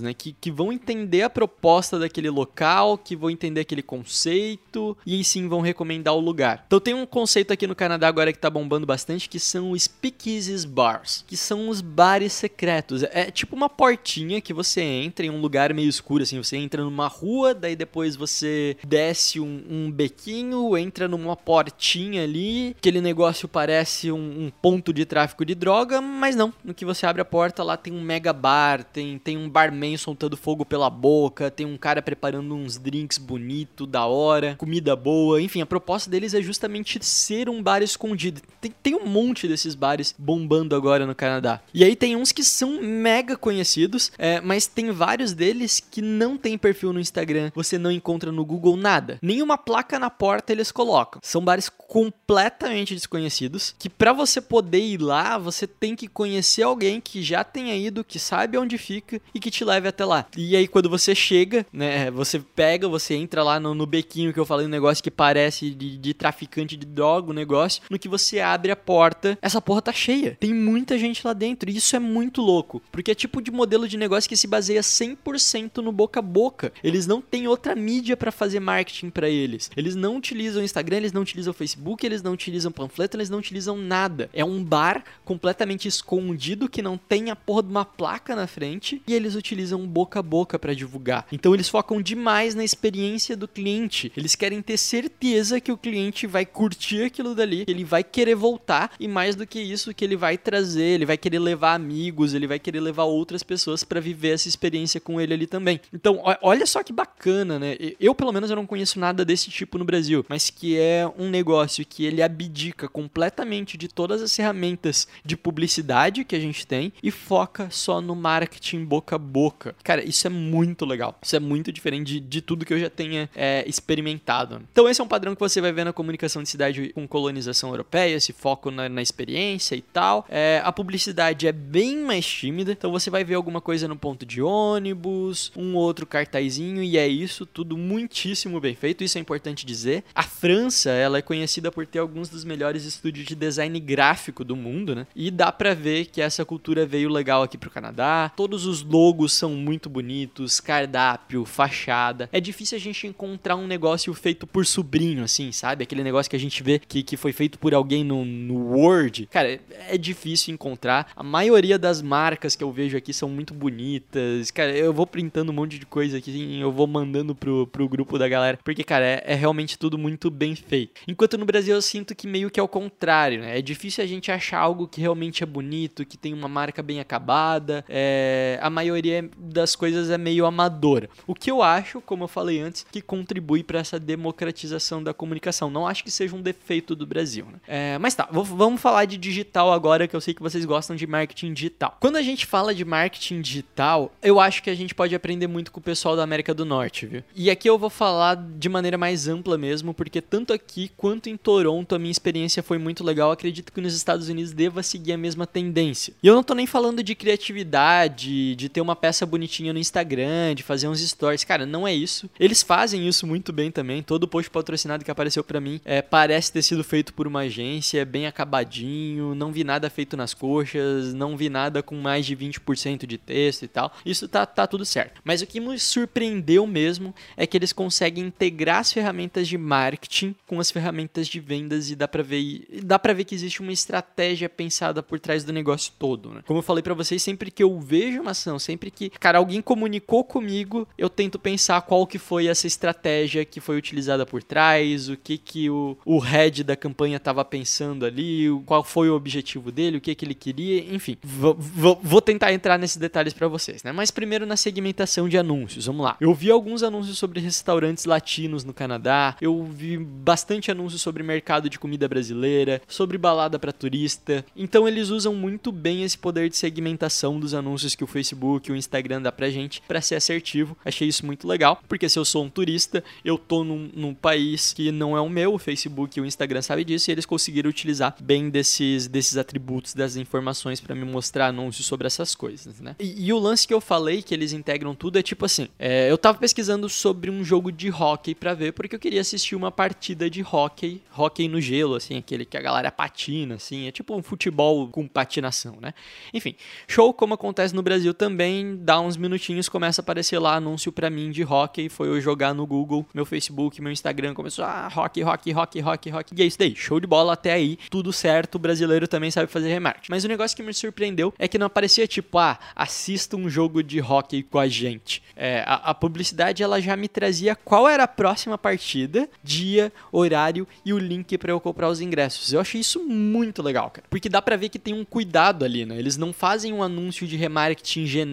né? 0.00 0.14
Que, 0.14 0.32
que 0.32 0.50
vão 0.50 0.72
entender 0.72 1.22
a 1.22 1.30
proposta 1.30 1.98
daquele 1.98 2.30
local, 2.30 2.96
que 2.96 3.16
vão 3.16 3.30
entender 3.30 3.60
aquele 3.60 3.82
conceito 3.82 4.96
e 5.04 5.14
aí 5.14 5.24
sim 5.24 5.48
vão 5.48 5.60
recomendar 5.60 6.14
o 6.14 6.20
lugar. 6.20 6.64
Então 6.66 6.80
tem 6.80 6.94
um 6.94 7.06
conceito 7.06 7.52
aqui 7.52 7.66
no 7.66 7.74
Canadá 7.74 8.08
agora 8.08 8.32
que 8.32 8.38
tá 8.38 8.48
bombando 8.48 8.86
bastante 8.86 9.28
que 9.28 9.40
são 9.40 9.72
os 9.72 9.82
speakeasies 9.82 10.64
bars, 10.64 11.24
que 11.26 11.36
são 11.36 11.68
os 11.68 11.80
bares 11.80 12.32
secretos. 12.32 13.02
É 13.04 13.30
tipo 13.30 13.56
uma 13.56 13.68
portinha 13.68 14.40
que 14.40 14.52
você 14.52 14.80
entra 14.80 15.26
em 15.26 15.30
um 15.30 15.40
lugar 15.40 15.72
meio 15.74 15.88
escuro, 15.88 16.22
assim, 16.22 16.42
você 16.42 16.56
entra 16.56 16.82
numa 16.82 17.08
rua, 17.08 17.54
daí 17.54 17.74
depois 17.74 18.16
você 18.16 18.76
desce 18.86 19.40
um, 19.40 19.62
um 19.68 19.90
bequinho, 19.90 20.76
entra 20.76 21.08
numa 21.08 21.36
portinha 21.36 22.22
ali, 22.22 22.74
aquele 22.78 23.00
negócio 23.00 23.48
parece 23.48 24.12
um, 24.12 24.46
um 24.46 24.52
ponto 24.62 24.92
de 24.92 25.04
tráfico 25.04 25.44
de 25.44 25.54
droga, 25.54 26.00
mas 26.00 26.36
não. 26.36 26.52
No 26.64 26.74
que 26.74 26.84
você 26.84 27.06
abre 27.06 27.22
a 27.22 27.24
porta 27.24 27.62
lá 27.62 27.76
tem 27.76 27.92
um 27.92 28.00
mega 28.00 28.32
bar, 28.32 28.84
tem, 28.84 29.18
tem 29.18 29.39
um 29.40 29.48
barman 29.48 29.96
soltando 29.96 30.36
fogo 30.36 30.64
pela 30.64 30.90
boca, 30.90 31.50
tem 31.50 31.66
um 31.66 31.76
cara 31.76 32.02
preparando 32.02 32.54
uns 32.54 32.78
drinks 32.78 33.18
bonito, 33.18 33.86
da 33.86 34.06
hora, 34.06 34.56
comida 34.56 34.94
boa, 34.94 35.40
enfim, 35.40 35.60
a 35.60 35.66
proposta 35.66 36.10
deles 36.10 36.34
é 36.34 36.42
justamente 36.42 36.98
ser 37.04 37.48
um 37.48 37.62
bar 37.62 37.82
escondido. 37.82 38.40
Tem, 38.60 38.72
tem 38.82 38.94
um 38.94 39.06
monte 39.06 39.48
desses 39.48 39.74
bares 39.74 40.14
bombando 40.18 40.76
agora 40.76 41.06
no 41.06 41.14
Canadá. 41.14 41.60
E 41.72 41.84
aí 41.84 41.96
tem 41.96 42.16
uns 42.16 42.32
que 42.32 42.44
são 42.44 42.80
mega 42.82 43.36
conhecidos, 43.36 44.12
é, 44.18 44.40
mas 44.40 44.66
tem 44.66 44.90
vários 44.90 45.32
deles 45.32 45.80
que 45.80 46.02
não 46.02 46.36
tem 46.36 46.58
perfil 46.58 46.92
no 46.92 47.00
Instagram, 47.00 47.50
você 47.54 47.78
não 47.78 47.90
encontra 47.90 48.30
no 48.30 48.44
Google 48.44 48.76
nada. 48.76 49.18
Nenhuma 49.22 49.56
placa 49.56 49.98
na 49.98 50.10
porta 50.10 50.52
eles 50.52 50.70
colocam. 50.70 51.20
São 51.22 51.42
bares 51.42 51.68
completamente 51.68 52.94
desconhecidos, 52.94 53.74
que 53.78 53.88
para 53.88 54.12
você 54.12 54.40
poder 54.40 54.80
ir 54.80 55.00
lá, 55.00 55.38
você 55.38 55.66
tem 55.66 55.96
que 55.96 56.06
conhecer 56.06 56.62
alguém 56.62 57.00
que 57.00 57.22
já 57.22 57.42
tenha 57.42 57.76
ido, 57.76 58.04
que 58.04 58.18
sabe 58.18 58.58
onde 58.58 58.78
fica 58.78 59.20
e 59.34 59.40
que 59.40 59.50
te 59.50 59.64
leve 59.64 59.88
até 59.88 60.04
lá. 60.04 60.26
E 60.36 60.56
aí 60.56 60.66
quando 60.66 60.88
você 60.88 61.14
chega, 61.14 61.66
né, 61.72 62.10
você 62.10 62.38
pega, 62.38 62.88
você 62.88 63.14
entra 63.14 63.42
lá 63.42 63.60
no, 63.60 63.74
no 63.74 63.86
bequinho 63.86 64.32
que 64.32 64.40
eu 64.40 64.46
falei, 64.46 64.66
um 64.66 64.70
negócio 64.70 65.02
que 65.02 65.10
parece 65.10 65.70
de, 65.70 65.96
de 65.96 66.14
traficante 66.14 66.76
de 66.76 66.86
droga, 66.86 67.30
um 67.30 67.34
negócio, 67.34 67.82
no 67.90 67.98
que 67.98 68.08
você 68.08 68.40
abre 68.40 68.70
a 68.70 68.76
porta, 68.76 69.38
essa 69.40 69.60
porra 69.60 69.82
tá 69.82 69.92
cheia. 69.92 70.36
Tem 70.38 70.54
muita 70.54 70.98
gente 70.98 71.26
lá 71.26 71.32
dentro 71.32 71.70
e 71.70 71.76
isso 71.76 71.94
é 71.96 71.98
muito 71.98 72.40
louco, 72.40 72.82
porque 72.90 73.10
é 73.10 73.14
tipo 73.14 73.40
de 73.42 73.50
modelo 73.50 73.88
de 73.88 73.96
negócio 73.96 74.28
que 74.28 74.36
se 74.36 74.46
baseia 74.46 74.80
100% 74.80 75.78
no 75.78 75.92
boca 75.92 76.20
a 76.20 76.22
boca. 76.22 76.72
Eles 76.82 77.06
não 77.06 77.20
têm 77.20 77.46
outra 77.46 77.74
mídia 77.74 78.16
para 78.16 78.32
fazer 78.32 78.60
marketing 78.60 79.10
para 79.10 79.28
eles. 79.28 79.70
Eles 79.76 79.94
não 79.94 80.16
utilizam 80.16 80.62
o 80.62 80.64
Instagram, 80.64 80.98
eles 80.98 81.12
não 81.12 81.22
utilizam 81.22 81.50
o 81.50 81.54
Facebook, 81.54 82.04
eles 82.04 82.22
não 82.22 82.32
utilizam 82.32 82.72
panfleto, 82.72 83.16
eles 83.16 83.30
não 83.30 83.38
utilizam 83.38 83.76
nada. 83.76 84.30
É 84.32 84.44
um 84.44 84.62
bar 84.62 85.04
completamente 85.24 85.88
escondido 85.88 86.68
que 86.68 86.82
não 86.82 86.96
tem 86.96 87.30
a 87.30 87.36
porra 87.36 87.62
de 87.62 87.70
uma 87.70 87.84
placa 87.84 88.34
na 88.34 88.46
frente 88.46 89.02
e 89.06 89.14
eles 89.20 89.34
utilizam 89.34 89.86
boca 89.86 90.20
a 90.20 90.22
boca 90.22 90.58
para 90.58 90.74
divulgar. 90.74 91.26
Então 91.30 91.54
eles 91.54 91.68
focam 91.68 92.00
demais 92.00 92.54
na 92.54 92.64
experiência 92.64 93.36
do 93.36 93.46
cliente. 93.46 94.12
Eles 94.16 94.34
querem 94.34 94.60
ter 94.62 94.76
certeza 94.76 95.60
que 95.60 95.70
o 95.70 95.76
cliente 95.76 96.26
vai 96.26 96.44
curtir 96.44 97.04
aquilo 97.04 97.34
dali, 97.34 97.64
que 97.64 97.70
ele 97.70 97.84
vai 97.84 98.02
querer 98.02 98.34
voltar 98.34 98.92
e 98.98 99.06
mais 99.06 99.36
do 99.36 99.46
que 99.46 99.60
isso 99.60 99.94
que 99.94 100.04
ele 100.04 100.16
vai 100.16 100.36
trazer, 100.36 100.82
ele 100.82 101.06
vai 101.06 101.16
querer 101.16 101.38
levar 101.38 101.74
amigos, 101.74 102.34
ele 102.34 102.46
vai 102.46 102.58
querer 102.58 102.80
levar 102.80 103.04
outras 103.04 103.42
pessoas 103.42 103.84
para 103.84 104.00
viver 104.00 104.30
essa 104.30 104.48
experiência 104.48 105.00
com 105.00 105.20
ele 105.20 105.34
ali 105.34 105.46
também. 105.46 105.80
Então, 105.92 106.22
olha 106.42 106.66
só 106.66 106.82
que 106.82 106.92
bacana, 106.92 107.58
né? 107.58 107.76
Eu 107.98 108.14
pelo 108.14 108.32
menos 108.32 108.50
eu 108.50 108.56
não 108.56 108.66
conheço 108.66 108.98
nada 108.98 109.24
desse 109.24 109.50
tipo 109.50 109.78
no 109.78 109.84
Brasil, 109.84 110.24
mas 110.28 110.50
que 110.50 110.78
é 110.78 111.10
um 111.18 111.28
negócio 111.28 111.84
que 111.84 112.04
ele 112.04 112.22
abdica 112.22 112.88
completamente 112.88 113.76
de 113.76 113.88
todas 113.88 114.22
as 114.22 114.34
ferramentas 114.34 115.06
de 115.24 115.36
publicidade 115.36 116.24
que 116.24 116.36
a 116.36 116.40
gente 116.40 116.66
tem 116.66 116.92
e 117.02 117.10
foca 117.10 117.68
só 117.70 118.00
no 118.00 118.14
marketing 118.14 118.84
boca 118.84 119.09
a 119.14 119.18
boca. 119.18 119.74
Cara, 119.82 120.04
isso 120.04 120.26
é 120.26 120.30
muito 120.30 120.84
legal. 120.84 121.18
Isso 121.22 121.36
é 121.36 121.40
muito 121.40 121.72
diferente 121.72 122.06
de, 122.06 122.20
de 122.20 122.40
tudo 122.40 122.64
que 122.64 122.72
eu 122.72 122.78
já 122.78 122.90
tenha 122.90 123.28
é, 123.34 123.64
experimentado. 123.66 124.62
Então, 124.72 124.88
esse 124.88 125.00
é 125.00 125.04
um 125.04 125.08
padrão 125.08 125.34
que 125.34 125.40
você 125.40 125.60
vai 125.60 125.72
ver 125.72 125.84
na 125.84 125.92
comunicação 125.92 126.42
de 126.42 126.48
cidade 126.48 126.92
com 126.94 127.06
colonização 127.06 127.70
europeia, 127.70 128.16
esse 128.16 128.32
foco 128.32 128.70
na, 128.70 128.88
na 128.88 129.02
experiência 129.02 129.74
e 129.74 129.82
tal. 129.82 130.26
É, 130.28 130.60
a 130.64 130.72
publicidade 130.72 131.46
é 131.46 131.52
bem 131.52 131.98
mais 131.98 132.26
tímida, 132.26 132.72
então 132.72 132.90
você 132.90 133.10
vai 133.10 133.24
ver 133.24 133.34
alguma 133.34 133.60
coisa 133.60 133.86
no 133.86 133.96
ponto 133.96 134.24
de 134.24 134.40
ônibus, 134.42 135.52
um 135.56 135.74
outro 135.74 136.06
cartazinho, 136.06 136.82
e 136.82 136.96
é 136.96 137.06
isso, 137.06 137.46
tudo 137.46 137.76
muitíssimo 137.76 138.60
bem 138.60 138.74
feito. 138.74 139.04
Isso 139.04 139.18
é 139.18 139.20
importante 139.20 139.66
dizer. 139.66 140.04
A 140.14 140.22
França, 140.22 140.90
ela 140.90 141.18
é 141.18 141.22
conhecida 141.22 141.70
por 141.70 141.86
ter 141.86 141.98
alguns 141.98 142.28
dos 142.28 142.44
melhores 142.44 142.84
estúdios 142.84 143.26
de 143.26 143.34
design 143.34 143.78
gráfico 143.80 144.44
do 144.44 144.56
mundo, 144.56 144.94
né? 144.94 145.06
E 145.14 145.30
dá 145.30 145.50
pra 145.52 145.74
ver 145.74 146.06
que 146.06 146.20
essa 146.20 146.44
cultura 146.44 146.86
veio 146.86 147.08
legal 147.08 147.42
aqui 147.42 147.58
pro 147.58 147.70
Canadá. 147.70 148.30
Todos 148.36 148.66
os 148.66 148.82
são 149.28 149.50
muito 149.50 149.88
bonitos, 149.88 150.60
cardápio, 150.60 151.44
fachada. 151.44 152.28
É 152.32 152.40
difícil 152.40 152.76
a 152.76 152.80
gente 152.80 153.06
encontrar 153.06 153.56
um 153.56 153.66
negócio 153.66 154.12
feito 154.14 154.46
por 154.46 154.66
sobrinho, 154.66 155.24
assim, 155.24 155.50
sabe? 155.52 155.82
Aquele 155.82 156.04
negócio 156.04 156.28
que 156.28 156.36
a 156.36 156.40
gente 156.40 156.62
vê 156.62 156.78
que, 156.78 157.02
que 157.02 157.16
foi 157.16 157.32
feito 157.32 157.58
por 157.58 157.74
alguém 157.74 158.04
no, 158.04 158.24
no 158.24 158.76
Word. 158.76 159.26
Cara, 159.30 159.58
é 159.88 159.96
difícil 159.96 160.52
encontrar. 160.52 161.10
A 161.16 161.22
maioria 161.22 161.78
das 161.78 162.02
marcas 162.02 162.54
que 162.54 162.62
eu 162.62 162.70
vejo 162.70 162.96
aqui 162.96 163.12
são 163.14 163.28
muito 163.28 163.54
bonitas. 163.54 164.50
Cara, 164.50 164.76
eu 164.76 164.92
vou 164.92 165.06
printando 165.06 165.50
um 165.50 165.54
monte 165.54 165.78
de 165.78 165.86
coisa 165.86 166.18
aqui, 166.18 166.30
assim, 166.30 166.60
eu 166.60 166.70
vou 166.70 166.86
mandando 166.86 167.34
pro, 167.34 167.66
pro 167.66 167.88
grupo 167.88 168.18
da 168.18 168.28
galera. 168.28 168.58
Porque, 168.62 168.84
cara, 168.84 169.04
é, 169.04 169.22
é 169.26 169.34
realmente 169.34 169.78
tudo 169.78 169.96
muito 169.96 170.30
bem 170.30 170.54
feito. 170.54 171.00
Enquanto 171.08 171.38
no 171.38 171.46
Brasil 171.46 171.74
eu 171.74 171.82
sinto 171.82 172.14
que 172.14 172.26
meio 172.26 172.50
que 172.50 172.60
é 172.60 172.62
o 172.62 172.68
contrário, 172.68 173.40
né? 173.40 173.58
É 173.58 173.62
difícil 173.62 174.04
a 174.04 174.06
gente 174.06 174.30
achar 174.30 174.58
algo 174.58 174.86
que 174.86 175.00
realmente 175.00 175.42
é 175.42 175.46
bonito, 175.46 176.04
que 176.04 176.16
tem 176.16 176.34
uma 176.34 176.48
marca 176.48 176.82
bem 176.82 177.00
acabada. 177.00 177.84
É... 177.88 178.58
A 178.60 178.70
maioria 178.70 178.89
das 179.38 179.76
coisas 179.76 180.10
é 180.10 180.18
meio 180.18 180.46
amadora. 180.46 181.08
O 181.26 181.34
que 181.34 181.50
eu 181.50 181.62
acho, 181.62 182.00
como 182.00 182.24
eu 182.24 182.28
falei 182.28 182.60
antes, 182.60 182.86
que 182.90 183.00
contribui 183.00 183.62
para 183.62 183.78
essa 183.78 183.98
democratização 183.98 185.02
da 185.02 185.14
comunicação. 185.14 185.70
Não 185.70 185.86
acho 185.86 186.04
que 186.04 186.10
seja 186.10 186.34
um 186.34 186.42
defeito 186.42 186.94
do 186.94 187.06
Brasil, 187.06 187.46
né? 187.46 187.58
É... 187.66 187.98
Mas 187.98 188.14
tá, 188.14 188.28
vamos 188.30 188.80
falar 188.80 189.04
de 189.04 189.16
digital 189.16 189.72
agora, 189.72 190.08
que 190.08 190.16
eu 190.16 190.20
sei 190.20 190.34
que 190.34 190.42
vocês 190.42 190.64
gostam 190.64 190.96
de 190.96 191.06
marketing 191.06 191.52
digital. 191.52 191.96
Quando 192.00 192.16
a 192.16 192.22
gente 192.22 192.46
fala 192.46 192.74
de 192.74 192.84
marketing 192.84 193.40
digital, 193.40 194.12
eu 194.22 194.40
acho 194.40 194.62
que 194.62 194.70
a 194.70 194.74
gente 194.74 194.94
pode 194.94 195.14
aprender 195.14 195.46
muito 195.46 195.72
com 195.72 195.80
o 195.80 195.82
pessoal 195.82 196.16
da 196.16 196.22
América 196.22 196.54
do 196.54 196.64
Norte, 196.64 197.06
viu? 197.06 197.22
E 197.34 197.50
aqui 197.50 197.68
eu 197.68 197.78
vou 197.78 197.90
falar 197.90 198.36
de 198.36 198.68
maneira 198.68 198.96
mais 198.96 199.28
ampla 199.28 199.56
mesmo, 199.56 199.92
porque 199.94 200.20
tanto 200.20 200.52
aqui 200.52 200.90
quanto 200.96 201.28
em 201.28 201.36
Toronto 201.36 201.94
a 201.94 201.98
minha 201.98 202.10
experiência 202.10 202.62
foi 202.62 202.78
muito 202.78 203.04
legal. 203.04 203.30
Acredito 203.30 203.72
que 203.72 203.80
nos 203.80 203.94
Estados 203.94 204.28
Unidos 204.28 204.52
deva 204.52 204.82
seguir 204.82 205.12
a 205.12 205.18
mesma 205.18 205.46
tendência. 205.46 206.14
E 206.22 206.26
eu 206.26 206.34
não 206.34 206.42
tô 206.42 206.54
nem 206.54 206.66
falando 206.66 207.02
de 207.02 207.14
criatividade, 207.14 208.54
de 208.54 208.68
ter 208.68 208.79
uma 208.80 208.96
peça 208.96 209.24
bonitinha 209.26 209.72
no 209.72 209.78
Instagram, 209.78 210.54
de 210.54 210.62
fazer 210.62 210.88
uns 210.88 211.00
stories. 211.00 211.44
Cara, 211.44 211.66
não 211.66 211.86
é 211.86 211.94
isso. 211.94 212.30
Eles 212.38 212.62
fazem 212.62 213.06
isso 213.06 213.26
muito 213.26 213.52
bem 213.52 213.70
também. 213.70 214.02
Todo 214.02 214.28
post 214.28 214.50
patrocinado 214.50 215.04
que 215.04 215.10
apareceu 215.10 215.42
para 215.44 215.60
mim 215.60 215.80
é, 215.84 216.02
parece 216.02 216.52
ter 216.52 216.62
sido 216.62 216.82
feito 216.84 217.12
por 217.14 217.26
uma 217.26 217.40
agência, 217.40 218.00
é 218.00 218.04
bem 218.04 218.26
acabadinho, 218.26 219.34
não 219.34 219.52
vi 219.52 219.64
nada 219.64 219.90
feito 219.90 220.16
nas 220.16 220.34
coxas, 220.34 221.12
não 221.14 221.36
vi 221.36 221.48
nada 221.48 221.82
com 221.82 221.96
mais 221.96 222.26
de 222.26 222.36
20% 222.36 223.06
de 223.06 223.18
texto 223.18 223.64
e 223.64 223.68
tal. 223.68 223.92
Isso 224.04 224.28
tá, 224.28 224.46
tá 224.46 224.66
tudo 224.66 224.84
certo. 224.84 225.20
Mas 225.24 225.42
o 225.42 225.46
que 225.46 225.60
me 225.60 225.78
surpreendeu 225.78 226.66
mesmo 226.66 227.14
é 227.36 227.46
que 227.46 227.56
eles 227.56 227.72
conseguem 227.72 228.24
integrar 228.24 228.80
as 228.80 228.92
ferramentas 228.92 229.48
de 229.48 229.58
marketing 229.58 230.34
com 230.46 230.60
as 230.60 230.70
ferramentas 230.70 231.28
de 231.28 231.40
vendas 231.40 231.90
e 231.90 231.96
dá 231.96 232.08
para 232.08 232.22
ver 232.22 232.66
dá 232.84 232.98
para 232.98 233.12
ver 233.12 233.24
que 233.24 233.34
existe 233.34 233.60
uma 233.60 233.72
estratégia 233.72 234.48
pensada 234.48 235.02
por 235.02 235.18
trás 235.18 235.44
do 235.44 235.52
negócio 235.52 235.92
todo, 235.98 236.30
né? 236.30 236.42
Como 236.46 236.58
eu 236.58 236.62
falei 236.62 236.82
para 236.82 236.94
vocês, 236.94 237.22
sempre 237.22 237.50
que 237.50 237.62
eu 237.62 237.78
vejo 237.80 238.20
uma 238.20 238.32
ação, 238.32 238.58
sempre 238.60 238.90
que, 238.90 239.10
cara, 239.10 239.38
alguém 239.38 239.60
comunicou 239.60 240.22
comigo, 240.22 240.86
eu 240.96 241.08
tento 241.08 241.38
pensar 241.38 241.80
qual 241.82 242.06
que 242.06 242.18
foi 242.18 242.46
essa 242.46 242.66
estratégia 242.66 243.44
que 243.44 243.60
foi 243.60 243.76
utilizada 243.76 244.24
por 244.26 244.42
trás, 244.42 245.08
o 245.08 245.16
que 245.16 245.38
que 245.38 245.70
o, 245.70 245.96
o 246.04 246.18
head 246.18 246.62
da 246.62 246.76
campanha 246.76 247.16
estava 247.16 247.44
pensando 247.44 248.04
ali, 248.04 248.48
qual 248.66 248.84
foi 248.84 249.10
o 249.10 249.16
objetivo 249.16 249.72
dele, 249.72 249.96
o 249.96 250.00
que 250.00 250.14
que 250.14 250.24
ele 250.24 250.34
queria, 250.34 250.94
enfim. 250.94 251.16
Vou 251.22 252.20
tentar 252.20 252.52
entrar 252.52 252.78
nesses 252.78 252.96
detalhes 252.96 253.32
para 253.32 253.48
vocês, 253.48 253.82
né? 253.82 253.92
Mas 253.92 254.10
primeiro 254.10 254.46
na 254.46 254.56
segmentação 254.56 255.28
de 255.28 255.38
anúncios, 255.38 255.86
vamos 255.86 256.04
lá. 256.04 256.16
Eu 256.20 256.34
vi 256.34 256.50
alguns 256.50 256.82
anúncios 256.82 257.18
sobre 257.18 257.40
restaurantes 257.40 258.04
latinos 258.04 258.64
no 258.64 258.74
Canadá, 258.74 259.36
eu 259.40 259.64
vi 259.64 259.96
bastante 259.96 260.70
anúncios 260.70 261.00
sobre 261.02 261.22
mercado 261.22 261.70
de 261.70 261.78
comida 261.78 262.08
brasileira, 262.08 262.82
sobre 262.86 263.16
balada 263.16 263.58
para 263.58 263.72
turista. 263.72 264.44
Então 264.54 264.86
eles 264.86 265.08
usam 265.08 265.34
muito 265.34 265.72
bem 265.72 266.02
esse 266.02 266.18
poder 266.18 266.48
de 266.48 266.56
segmentação 266.56 267.38
dos 267.38 267.54
anúncios 267.54 267.94
que 267.94 268.04
o 268.04 268.06
Facebook 268.06 268.49
e 268.58 268.72
o 268.72 268.76
Instagram 268.76 269.22
dá 269.22 269.30
pra 269.30 269.50
gente 269.50 269.82
para 269.86 270.00
ser 270.00 270.16
assertivo. 270.16 270.76
Achei 270.84 271.08
isso 271.08 271.24
muito 271.24 271.46
legal, 271.46 271.80
porque 271.88 272.08
se 272.08 272.18
eu 272.18 272.24
sou 272.24 272.44
um 272.44 272.50
turista, 272.50 273.04
eu 273.24 273.38
tô 273.38 273.62
num, 273.62 273.90
num 273.94 274.14
país 274.14 274.72
que 274.72 274.90
não 274.90 275.16
é 275.16 275.20
o 275.20 275.28
meu, 275.28 275.54
o 275.54 275.58
Facebook 275.58 276.18
e 276.18 276.22
o 276.22 276.26
Instagram 276.26 276.62
sabem 276.62 276.84
disso, 276.84 277.10
e 277.10 277.12
eles 277.12 277.26
conseguiram 277.26 277.70
utilizar 277.70 278.16
bem 278.20 278.50
desses, 278.50 279.06
desses 279.06 279.36
atributos, 279.36 279.94
das 279.94 280.16
informações 280.16 280.80
para 280.80 280.94
me 280.94 281.04
mostrar 281.04 281.46
anúncios 281.46 281.86
sobre 281.86 282.06
essas 282.06 282.34
coisas, 282.34 282.80
né? 282.80 282.96
E, 282.98 283.26
e, 283.26 283.32
o 283.32 283.38
lance 283.38 283.66
que 283.66 283.74
eu 283.74 283.80
falei, 283.80 284.22
que 284.22 284.34
eles 284.34 284.52
integram 284.52 284.94
tudo, 284.94 285.18
é 285.18 285.22
tipo 285.22 285.44
assim: 285.44 285.68
é, 285.78 286.10
eu 286.10 286.18
tava 286.18 286.38
pesquisando 286.38 286.88
sobre 286.88 287.30
um 287.30 287.44
jogo 287.44 287.70
de 287.70 287.90
hockey 287.90 288.34
para 288.34 288.54
ver, 288.54 288.72
porque 288.72 288.94
eu 288.94 289.00
queria 289.00 289.20
assistir 289.20 289.54
uma 289.54 289.70
partida 289.70 290.28
de 290.30 290.42
hockey, 290.42 291.00
hockey 291.16 291.48
no 291.48 291.60
gelo, 291.60 291.94
assim, 291.94 292.16
aquele 292.16 292.44
que 292.44 292.56
a 292.56 292.62
galera 292.62 292.90
patina, 292.90 293.56
assim, 293.56 293.86
é 293.86 293.92
tipo 293.92 294.14
um 294.14 294.22
futebol 294.22 294.88
com 294.88 295.06
patinação, 295.06 295.76
né? 295.80 295.92
Enfim, 296.32 296.54
show 296.88 297.12
como 297.12 297.34
acontece 297.34 297.74
no 297.74 297.82
Brasil 297.82 298.14
também, 298.14 298.39
dá 298.76 299.00
uns 299.00 299.16
minutinhos, 299.16 299.68
começa 299.68 300.00
a 300.00 300.02
aparecer 300.02 300.38
lá 300.38 300.54
anúncio 300.56 300.90
para 300.90 301.10
mim 301.10 301.30
de 301.30 301.44
hockey, 301.44 301.88
foi 301.88 302.08
eu 302.08 302.20
jogar 302.20 302.54
no 302.54 302.66
Google, 302.66 303.06
meu 303.12 303.26
Facebook, 303.26 303.80
meu 303.82 303.92
Instagram, 303.92 304.34
começou, 304.34 304.64
ah, 304.64 304.90
hockey, 304.94 305.22
hockey, 305.22 305.52
hockey, 305.52 305.82
hockey, 305.82 306.10
hockey, 306.10 306.34
e 306.36 306.42
é 306.42 306.46
isso 306.46 306.58
daí, 306.58 306.74
show 306.74 306.98
de 306.98 307.06
bola 307.06 307.34
até 307.34 307.52
aí, 307.52 307.78
tudo 307.90 308.12
certo, 308.12 308.54
o 308.54 308.58
brasileiro 308.58 309.06
também 309.06 309.30
sabe 309.30 309.46
fazer 309.50 309.68
remarketing. 309.68 310.06
Mas 310.10 310.24
o 310.24 310.28
negócio 310.28 310.56
que 310.56 310.62
me 310.62 310.72
surpreendeu 310.72 311.34
é 311.38 311.46
que 311.46 311.58
não 311.58 311.66
aparecia 311.66 312.06
tipo, 312.06 312.38
ah, 312.38 312.58
assista 312.74 313.36
um 313.36 313.48
jogo 313.48 313.82
de 313.82 314.00
hockey 314.00 314.42
com 314.42 314.58
a 314.58 314.68
gente. 314.68 315.22
É, 315.36 315.62
a, 315.66 315.90
a 315.90 315.94
publicidade, 315.94 316.62
ela 316.62 316.80
já 316.80 316.96
me 316.96 317.08
trazia 317.08 317.54
qual 317.54 317.88
era 317.88 318.04
a 318.04 318.08
próxima 318.08 318.56
partida, 318.56 319.28
dia, 319.42 319.92
horário 320.10 320.66
e 320.84 320.92
o 320.92 320.98
link 320.98 321.36
para 321.36 321.52
eu 321.52 321.60
comprar 321.60 321.88
os 321.88 322.00
ingressos. 322.00 322.52
Eu 322.52 322.60
achei 322.60 322.80
isso 322.80 323.02
muito 323.04 323.62
legal, 323.62 323.90
cara. 323.90 324.06
Porque 324.08 324.28
dá 324.28 324.40
pra 324.40 324.56
ver 324.56 324.68
que 324.68 324.78
tem 324.78 324.94
um 324.94 325.04
cuidado 325.04 325.64
ali, 325.64 325.84
né? 325.84 325.98
Eles 325.98 326.16
não 326.16 326.32
fazem 326.32 326.72
um 326.72 326.82
anúncio 326.82 327.26
de 327.26 327.36
remarketing 327.36 328.06
genérico 328.06 328.29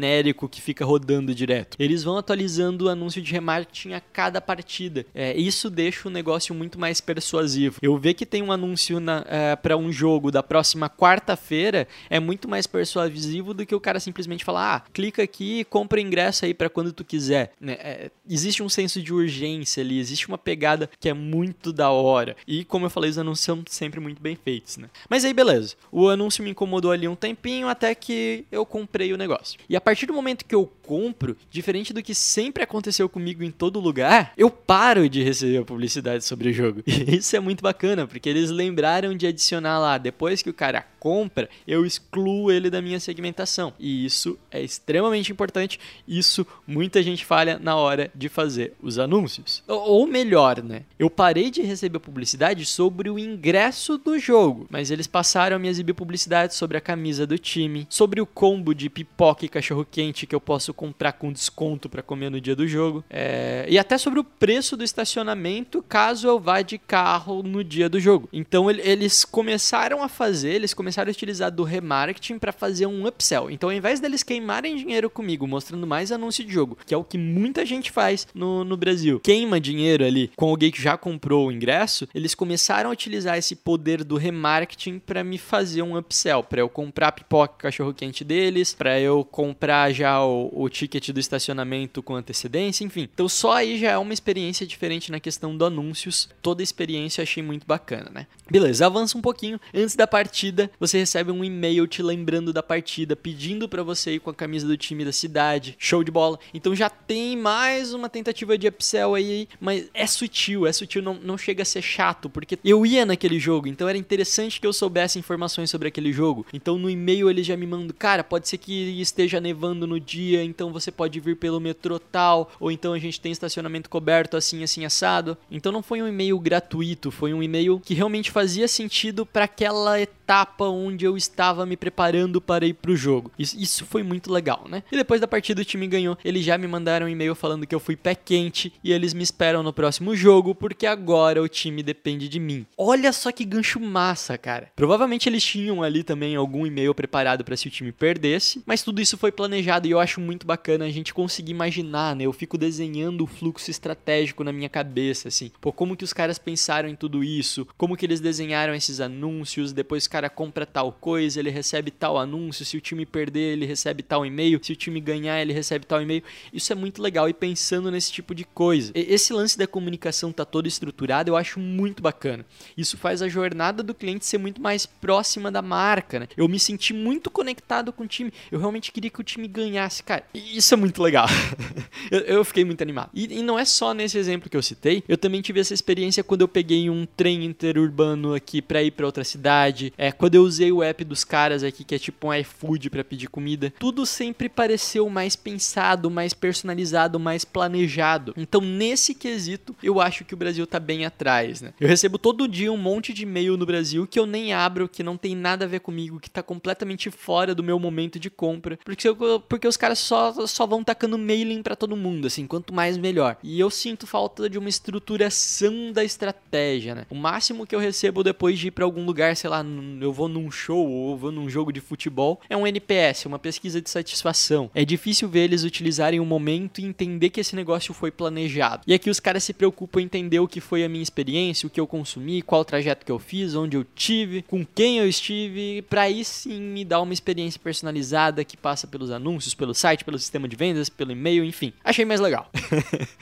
que 0.49 0.61
fica 0.61 0.83
rodando 0.83 1.33
direto. 1.33 1.77
Eles 1.79 2.03
vão 2.03 2.17
atualizando 2.17 2.85
o 2.85 2.89
anúncio 2.89 3.21
de 3.21 3.31
remarketing 3.31 3.93
a 3.93 3.99
cada 3.99 4.41
partida. 4.41 5.05
É, 5.13 5.35
isso 5.37 5.69
deixa 5.69 6.07
o 6.07 6.11
negócio 6.11 6.53
muito 6.53 6.79
mais 6.79 6.99
persuasivo. 6.99 7.79
Eu 7.81 7.97
ver 7.97 8.13
que 8.13 8.25
tem 8.25 8.41
um 8.41 8.51
anúncio 8.51 8.97
é, 9.27 9.55
para 9.55 9.77
um 9.77 9.91
jogo 9.91 10.31
da 10.31 10.43
próxima 10.43 10.89
quarta-feira 10.89 11.87
é 12.09 12.19
muito 12.19 12.47
mais 12.47 12.67
persuasivo 12.67 13.53
do 13.53 13.65
que 13.65 13.75
o 13.75 13.79
cara 13.79 13.99
simplesmente 13.99 14.43
falar: 14.43 14.75
ah, 14.75 14.89
clica 14.91 15.23
aqui 15.23 15.59
e 15.59 15.65
compra 15.65 16.01
ingresso 16.01 16.45
aí 16.45 16.53
para 16.53 16.69
quando 16.69 16.91
tu 16.91 17.03
quiser. 17.03 17.53
Né? 17.59 17.73
É, 17.79 18.11
existe 18.29 18.61
um 18.61 18.69
senso 18.69 19.01
de 19.01 19.13
urgência 19.13 19.81
ali, 19.81 19.99
existe 19.99 20.27
uma 20.27 20.37
pegada 20.37 20.89
que 20.99 21.09
é 21.09 21.13
muito 21.13 21.71
da 21.71 21.89
hora. 21.89 22.35
E 22.47 22.65
como 22.65 22.85
eu 22.85 22.89
falei, 22.89 23.09
os 23.09 23.17
anúncios 23.17 23.45
são 23.45 23.63
sempre 23.67 23.99
muito 23.99 24.21
bem 24.21 24.35
feitos, 24.35 24.77
né? 24.77 24.89
Mas 25.09 25.23
aí 25.23 25.33
beleza. 25.33 25.75
O 25.91 26.09
anúncio 26.09 26.43
me 26.43 26.49
incomodou 26.49 26.91
ali 26.91 27.07
um 27.07 27.15
tempinho 27.15 27.67
até 27.67 27.93
que 27.95 28.45
eu 28.51 28.65
comprei 28.65 29.13
o 29.13 29.17
negócio. 29.17 29.59
E 29.69 29.75
a 29.75 29.81
partir 29.87 30.05
do 30.05 30.11
momento 30.11 30.43
que 30.43 30.53
eu 30.53 30.69
compro, 30.81 31.37
diferente 31.49 31.93
do 31.93 32.03
que 32.03 32.13
sempre 32.13 32.61
aconteceu 32.61 33.07
comigo 33.07 33.41
em 33.41 33.49
todo 33.49 33.79
lugar, 33.79 34.33
eu 34.35 34.49
paro 34.49 35.07
de 35.07 35.23
receber 35.23 35.59
a 35.59 35.63
publicidade 35.63 36.25
sobre 36.25 36.49
o 36.49 36.53
jogo. 36.53 36.83
E 37.07 37.15
isso 37.17 37.35
é 37.37 37.39
muito 37.39 37.61
bacana, 37.61 38.05
porque 38.05 38.27
eles 38.27 38.49
lembraram 38.49 39.15
de 39.15 39.25
adicionar 39.25 39.79
lá, 39.79 39.97
depois 39.97 40.41
que 40.41 40.49
o 40.49 40.53
cara 40.53 40.85
compra, 41.07 41.47
eu 41.65 41.85
excluo 41.85 42.51
ele 42.51 42.69
da 42.69 42.81
minha 42.81 42.99
segmentação. 42.99 43.73
E 43.79 44.03
isso 44.05 44.37
é 44.51 44.61
extremamente 44.61 45.31
importante. 45.31 45.79
Isso 46.05 46.45
muita 46.67 47.01
gente 47.01 47.23
falha 47.23 47.57
na 47.57 47.77
hora 47.77 48.11
de 48.13 48.27
fazer 48.27 48.73
os 48.81 48.99
anúncios. 48.99 49.63
Ou 49.65 50.05
melhor, 50.05 50.61
né? 50.61 50.81
Eu 50.99 51.09
parei 51.09 51.49
de 51.49 51.61
receber 51.61 51.99
publicidade 51.99 52.65
sobre 52.65 53.09
o 53.09 53.17
ingresso 53.17 53.97
do 53.97 54.19
jogo, 54.19 54.67
mas 54.69 54.91
eles 54.91 55.07
passaram 55.07 55.55
a 55.55 55.59
me 55.59 55.69
exibir 55.69 55.93
publicidade 55.93 56.53
sobre 56.53 56.75
a 56.75 56.81
camisa 56.81 57.25
do 57.25 57.37
time, 57.37 57.87
sobre 57.89 58.19
o 58.19 58.25
combo 58.25 58.75
de 58.75 58.89
pipoca 58.89 59.45
e 59.45 59.49
cachorro 59.49 59.87
quente 59.89 60.27
que 60.27 60.35
eu 60.35 60.41
posso 60.41 60.73
comprar 60.73 61.13
com 61.13 61.31
desconto 61.31 61.87
para 61.87 62.03
comer 62.03 62.29
no 62.29 62.41
dia 62.41 62.55
do 62.55 62.67
jogo, 62.67 63.01
é... 63.09 63.65
e 63.69 63.79
até 63.79 63.97
sobre 63.97 64.19
o 64.19 64.25
preço 64.25 64.75
do 64.75 64.83
estacionamento 64.83 65.81
caso 65.87 66.27
eu 66.27 66.37
vá 66.37 66.61
de 66.61 66.77
carro 66.77 67.41
no 67.41 67.63
dia 67.63 67.87
do 67.87 67.97
jogo. 67.97 68.27
Então 68.33 68.69
eles 68.69 69.23
começaram 69.23 70.03
a 70.03 70.09
fazer, 70.09 70.53
eles 70.53 70.73
começaram 70.73 70.96
a 71.05 71.11
utilizar 71.11 71.51
do 71.51 71.63
remarketing 71.63 72.39
para 72.39 72.51
fazer 72.51 72.85
um 72.85 73.05
upsell. 73.05 73.51
Então 73.51 73.69
ao 73.69 73.75
invés 73.75 73.99
deles 73.99 74.23
queimarem 74.23 74.75
dinheiro 74.75 75.09
comigo, 75.09 75.45
mostrando 75.47 75.85
mais 75.85 76.11
anúncio 76.11 76.43
de 76.43 76.51
jogo, 76.51 76.77
que 76.85 76.93
é 76.93 76.97
o 76.97 77.03
que 77.03 77.17
muita 77.17 77.65
gente 77.65 77.91
faz 77.91 78.27
no, 78.33 78.63
no 78.63 78.75
Brasil, 78.75 79.19
queima 79.19 79.59
dinheiro 79.59 80.03
ali 80.03 80.31
com 80.35 80.49
alguém 80.49 80.71
que 80.71 80.81
já 80.81 80.97
comprou 80.97 81.47
o 81.47 81.51
ingresso, 81.51 82.07
eles 82.13 82.33
começaram 82.33 82.89
a 82.89 82.93
utilizar 82.93 83.37
esse 83.37 83.55
poder 83.55 84.03
do 84.03 84.17
remarketing 84.17 84.99
para 84.99 85.23
me 85.23 85.37
fazer 85.37 85.81
um 85.81 85.97
upsell, 85.97 86.43
para 86.43 86.61
eu 86.61 86.69
comprar 86.69 87.11
pipoca 87.11 87.55
cachorro 87.57 87.93
quente 87.93 88.23
deles, 88.23 88.73
para 88.73 88.99
eu 88.99 89.23
comprar 89.23 89.91
já 89.91 90.23
o, 90.23 90.51
o 90.53 90.69
ticket 90.69 91.09
do 91.09 91.19
estacionamento 91.19 92.01
com 92.01 92.15
antecedência, 92.15 92.83
enfim. 92.83 93.09
Então 93.13 93.27
só 93.27 93.53
aí 93.53 93.77
já 93.77 93.91
é 93.91 93.97
uma 93.97 94.13
experiência 94.13 94.65
diferente 94.65 95.11
na 95.11 95.19
questão 95.19 95.55
do 95.55 95.65
anúncios. 95.65 96.29
Toda 96.41 96.61
a 96.61 96.63
experiência 96.63 97.21
eu 97.21 97.23
achei 97.23 97.43
muito 97.43 97.65
bacana, 97.67 98.09
né? 98.13 98.27
Beleza, 98.49 98.85
avança 98.85 99.17
um 99.17 99.21
pouquinho. 99.21 99.59
Antes 99.73 99.95
da 99.95 100.07
partida, 100.07 100.71
você 100.79 100.99
recebe 100.99 101.31
um 101.31 101.43
e-mail 101.43 101.87
te 101.87 102.01
lembrando 102.01 102.53
da 102.53 102.61
partida, 102.61 103.15
pedindo 103.15 103.67
para 103.67 103.83
você 103.83 104.15
ir 104.15 104.19
com 104.19 104.29
a 104.29 104.33
camisa 104.33 104.67
do 104.67 104.77
time 104.77 105.03
da 105.03 105.11
cidade. 105.11 105.75
Show 105.79 106.03
de 106.03 106.11
bola. 106.11 106.39
Então 106.53 106.75
já 106.75 106.89
tem 106.89 107.35
mais 107.35 107.93
uma 107.93 108.09
tentativa 108.09 108.57
de 108.57 108.67
upsell 108.67 109.15
aí, 109.15 109.47
mas 109.59 109.89
é 109.93 110.05
sutil, 110.05 110.67
é 110.67 110.73
sutil, 110.73 111.01
não, 111.01 111.15
não 111.15 111.37
chega 111.37 111.63
a 111.63 111.65
ser 111.65 111.81
chato, 111.81 112.29
porque 112.29 112.57
eu 112.63 112.85
ia 112.85 113.05
naquele 113.05 113.39
jogo, 113.39 113.67
então 113.67 113.87
era 113.87 113.97
interessante 113.97 114.59
que 114.59 114.67
eu 114.67 114.73
soubesse 114.73 115.19
informações 115.19 115.69
sobre 115.69 115.87
aquele 115.87 116.11
jogo. 116.11 116.45
Então 116.53 116.77
no 116.77 116.89
e-mail 116.89 117.29
ele 117.29 117.43
já 117.43 117.57
me 117.57 117.65
manda, 117.65 117.93
cara, 117.93 118.23
pode 118.23 118.47
ser 118.47 118.57
que 118.57 119.01
esteja 119.01 119.39
nevando 119.39 119.87
no 119.87 119.99
dia, 119.99 120.43
então 120.43 120.71
você 120.71 120.91
pode 120.91 121.19
vir 121.19 121.35
pelo 121.35 121.59
metrô 121.59 121.99
tal, 121.99 122.51
ou 122.59 122.71
então 122.71 122.93
a 122.93 122.99
gente 122.99 123.19
tem 123.19 123.31
estacionamento 123.31 123.89
coberto 123.89 124.37
assim, 124.37 124.63
assim, 124.63 124.85
assado. 124.85 125.37
Então 125.49 125.71
não 125.71 125.83
foi 125.83 126.01
um 126.01 126.07
e-mail 126.07 126.39
gratuito, 126.39 127.11
foi 127.11 127.33
um 127.33 127.41
e-mail 127.41 127.81
que 127.83 127.93
realmente 127.93 128.31
fazia 128.31 128.67
sentido 128.67 129.25
para 129.25 129.45
aquela 129.45 129.99
etapa 129.99 130.16
onde 130.59 131.05
eu 131.05 131.15
estava 131.15 131.65
me 131.65 131.77
preparando 131.77 132.41
para 132.41 132.65
ir 132.65 132.73
pro 132.73 132.95
jogo. 132.95 133.31
Isso, 133.37 133.57
isso 133.57 133.85
foi 133.85 134.03
muito 134.03 134.31
legal, 134.31 134.65
né? 134.69 134.83
E 134.91 134.97
depois 134.97 135.21
da 135.21 135.27
partida 135.27 135.61
o 135.61 135.65
time 135.65 135.87
ganhou, 135.87 136.17
eles 136.23 136.43
já 136.43 136.57
me 136.57 136.67
mandaram 136.67 137.05
um 137.05 137.09
e-mail 137.09 137.35
falando 137.35 137.65
que 137.65 137.73
eu 137.73 137.79
fui 137.79 137.95
pé 137.95 138.15
quente 138.15 138.73
e 138.83 138.91
eles 138.91 139.13
me 139.13 139.23
esperam 139.23 139.63
no 139.63 139.73
próximo 139.73 140.15
jogo 140.15 140.53
porque 140.53 140.85
agora 140.85 141.41
o 141.41 141.47
time 141.47 141.81
depende 141.81 142.27
de 142.27 142.39
mim. 142.39 142.65
Olha 142.77 143.11
só 143.13 143.31
que 143.31 143.45
gancho 143.45 143.79
massa, 143.79 144.37
cara. 144.37 144.71
Provavelmente 144.75 145.29
eles 145.29 145.43
tinham 145.43 145.83
ali 145.83 146.03
também 146.03 146.35
algum 146.35 146.65
e-mail 146.65 146.93
preparado 146.93 147.43
para 147.43 147.55
se 147.55 147.67
o 147.67 147.71
time 147.71 147.91
perdesse, 147.91 148.61
mas 148.65 148.83
tudo 148.83 149.01
isso 149.01 149.17
foi 149.17 149.31
planejado 149.31 149.87
e 149.87 149.91
eu 149.91 149.99
acho 149.99 150.19
muito 150.19 150.45
bacana 150.45 150.85
a 150.85 150.89
gente 150.89 151.13
conseguir 151.13 151.51
imaginar, 151.51 152.15
né? 152.15 152.25
Eu 152.25 152.33
fico 152.33 152.57
desenhando 152.57 153.23
o 153.23 153.27
fluxo 153.27 153.69
estratégico 153.69 154.43
na 154.43 154.51
minha 154.51 154.69
cabeça, 154.69 155.27
assim. 155.27 155.51
Pô, 155.61 155.71
como 155.71 155.95
que 155.95 156.03
os 156.03 156.13
caras 156.13 156.37
pensaram 156.37 156.89
em 156.89 156.95
tudo 156.95 157.23
isso? 157.23 157.67
Como 157.77 157.95
que 157.95 158.05
eles 158.05 158.19
desenharam 158.19 158.73
esses 158.73 158.99
anúncios? 158.99 159.73
Depois 159.73 160.05
o 160.05 160.09
cara 160.17 160.29
compra 160.31 160.65
tal 160.65 160.91
coisa, 160.91 161.39
ele 161.39 161.51
recebe 161.51 161.91
tal 161.91 162.17
anúncio. 162.17 162.65
Se 162.65 162.75
o 162.75 162.81
time 162.81 163.05
perder, 163.05 163.53
ele 163.53 163.67
recebe 163.67 164.01
tal 164.01 164.25
e-mail. 164.25 164.59
Se 164.63 164.71
o 164.71 164.75
time 164.75 164.99
ganhar, 164.99 165.39
ele 165.39 165.53
recebe 165.53 165.85
tal 165.85 166.01
e-mail. 166.01 166.23
Isso 166.51 166.73
é 166.73 166.75
muito 166.75 167.01
legal 167.03 167.29
e 167.29 167.33
pensando 167.33 167.91
nesse 167.91 168.11
tipo 168.11 168.33
de 168.33 168.43
coisa. 168.43 168.91
Esse 168.95 169.31
lance 169.31 169.55
da 169.57 169.67
comunicação 169.67 170.31
tá 170.31 170.43
todo 170.43 170.67
estruturado, 170.67 171.29
eu 171.29 171.37
acho 171.37 171.59
muito 171.59 172.01
bacana. 172.01 172.43
Isso 172.75 172.97
faz 172.97 173.21
a 173.21 173.27
jornada 173.27 173.83
do 173.83 173.93
cliente 173.93 174.25
ser 174.25 174.39
muito 174.39 174.59
mais 174.59 174.87
próxima 174.87 175.51
da 175.51 175.61
marca, 175.61 176.19
né? 176.19 176.27
Eu 176.35 176.47
me 176.47 176.59
senti 176.59 176.93
muito 176.93 177.29
conectado 177.29 177.93
com 177.93 178.03
o 178.03 178.07
time. 178.07 178.33
Eu 178.51 178.59
realmente 178.59 178.91
queria 178.91 179.11
que 179.11 179.21
o 179.21 179.23
time 179.23 179.47
ganhasse, 179.47 180.01
cara. 180.01 180.23
Isso 180.33 180.73
é 180.73 180.77
muito 180.77 181.01
legal. 181.01 181.27
eu, 182.09 182.43
fiquei 182.43 182.65
muito 182.65 182.81
animado. 182.81 183.11
E, 183.13 183.39
e 183.39 183.43
não 183.43 183.59
é 183.59 183.65
só 183.65 183.93
nesse 183.93 184.17
exemplo 184.17 184.49
que 184.49 184.57
eu 184.57 184.63
citei. 184.63 185.03
Eu 185.07 185.17
também 185.17 185.41
tive 185.41 185.59
essa 185.59 185.75
experiência 185.75 186.23
quando 186.23 186.41
eu 186.41 186.47
peguei 186.47 186.89
um 186.89 187.05
trem 187.05 187.45
interurbano 187.45 188.33
aqui 188.33 188.63
para 188.63 188.81
ir 188.81 188.89
para 188.89 189.05
outra 189.05 189.23
cidade. 189.23 189.93
É 189.95 190.06
quando 190.11 190.35
eu 190.35 190.43
usei 190.43 190.71
o 190.71 190.83
app 190.83 191.03
dos 191.03 191.23
caras 191.23 191.63
aqui 191.63 191.83
que 191.83 191.95
é 191.95 191.99
tipo 191.99 192.27
um 192.27 192.33
iFood 192.33 192.89
para 192.89 193.03
pedir 193.03 193.27
comida. 193.27 193.73
Tudo 193.79 194.05
sempre 194.05 194.49
pareceu 194.49 195.09
mais 195.09 195.35
pensado, 195.35 196.09
mais 196.09 196.33
personalizado, 196.33 197.19
mais 197.19 197.45
planejado. 197.45 198.33
Então 198.37 198.61
nesse 198.61 199.13
quesito 199.13 199.75
eu 199.81 199.99
acho 200.01 200.25
que 200.25 200.33
o 200.33 200.37
Brasil 200.37 200.65
tá 200.65 200.79
bem 200.79 201.05
atrás, 201.05 201.61
né? 201.61 201.73
Eu 201.79 201.87
recebo 201.87 202.17
todo 202.17 202.47
dia 202.47 202.71
um 202.71 202.77
monte 202.77 203.13
de 203.13 203.23
e-mail 203.23 203.57
no 203.57 203.65
Brasil 203.65 204.07
que 204.07 204.19
eu 204.19 204.25
nem 204.25 204.53
abro, 204.53 204.87
que 204.87 205.03
não 205.03 205.17
tem 205.17 205.35
nada 205.35 205.65
a 205.65 205.67
ver 205.67 205.79
comigo, 205.79 206.19
que 206.19 206.29
tá 206.29 206.43
completamente 206.43 207.09
fora 207.09 207.53
do 207.53 207.63
meu 207.63 207.79
momento 207.79 208.19
de 208.19 208.29
compra, 208.29 208.77
porque, 208.83 209.07
eu, 209.07 209.15
porque 209.47 209.67
os 209.67 209.77
caras 209.77 209.99
só, 209.99 210.45
só 210.47 210.65
vão 210.65 210.83
tacando 210.83 211.17
mailing 211.17 211.61
para 211.61 211.75
todo 211.75 211.95
mundo, 211.95 212.27
assim, 212.27 212.47
quanto 212.47 212.73
mais 212.73 212.97
melhor. 212.97 213.37
E 213.43 213.59
eu 213.59 213.69
sinto 213.69 214.07
falta 214.07 214.49
de 214.49 214.57
uma 214.57 214.69
estruturação 214.69 215.91
da 215.91 216.03
estratégia, 216.03 216.95
né? 216.95 217.05
O 217.09 217.15
máximo 217.15 217.65
que 217.65 217.75
eu 217.75 217.79
recebo 217.79 218.23
depois 218.23 218.57
de 218.57 218.67
ir 218.67 218.71
para 218.71 218.85
algum 218.85 219.05
lugar, 219.05 219.35
sei 219.35 219.49
lá, 219.49 219.63
eu 220.01 220.13
vou 220.13 220.27
num 220.27 220.49
show 220.51 220.87
ou 220.87 221.17
vou 221.17 221.31
num 221.31 221.49
jogo 221.49 221.71
de 221.71 221.79
futebol, 221.79 222.39
é 222.49 222.55
um 222.55 222.65
NPS, 222.65 223.25
uma 223.25 223.39
pesquisa 223.39 223.81
de 223.81 223.89
satisfação. 223.89 224.69
É 224.73 224.85
difícil 224.85 225.29
ver 225.29 225.41
eles 225.41 225.63
utilizarem 225.63 226.19
o 226.19 226.23
um 226.23 226.25
momento 226.25 226.79
e 226.79 226.85
entender 226.85 227.29
que 227.29 227.39
esse 227.39 227.55
negócio 227.55 227.93
foi 227.93 228.11
planejado. 228.11 228.83
E 228.87 228.93
aqui 228.93 229.09
os 229.09 229.19
caras 229.19 229.43
se 229.43 229.53
preocupam 229.53 230.01
em 230.01 230.05
entender 230.05 230.39
o 230.39 230.47
que 230.47 230.59
foi 230.61 230.83
a 230.83 230.89
minha 230.89 231.03
experiência, 231.03 231.67
o 231.67 231.69
que 231.69 231.79
eu 231.79 231.87
consumi, 231.87 232.41
qual 232.41 232.63
trajeto 232.63 233.05
que 233.05 233.11
eu 233.11 233.19
fiz, 233.19 233.55
onde 233.55 233.77
eu 233.77 233.85
tive, 233.95 234.41
com 234.43 234.65
quem 234.65 234.99
eu 234.99 235.07
estive, 235.07 235.81
para 235.83 236.03
aí 236.03 236.23
sim 236.23 236.61
me 236.61 236.83
dar 236.83 237.01
uma 237.01 237.13
experiência 237.13 237.59
personalizada 237.63 238.43
que 238.43 238.57
passa 238.57 238.87
pelos 238.87 239.11
anúncios, 239.11 239.53
pelo 239.53 239.73
site, 239.73 240.03
pelo 240.03 240.19
sistema 240.19 240.47
de 240.47 240.55
vendas, 240.55 240.89
pelo 240.89 241.11
e-mail, 241.11 241.43
enfim. 241.43 241.73
Achei 241.83 242.05
mais 242.05 242.19
legal. 242.19 242.49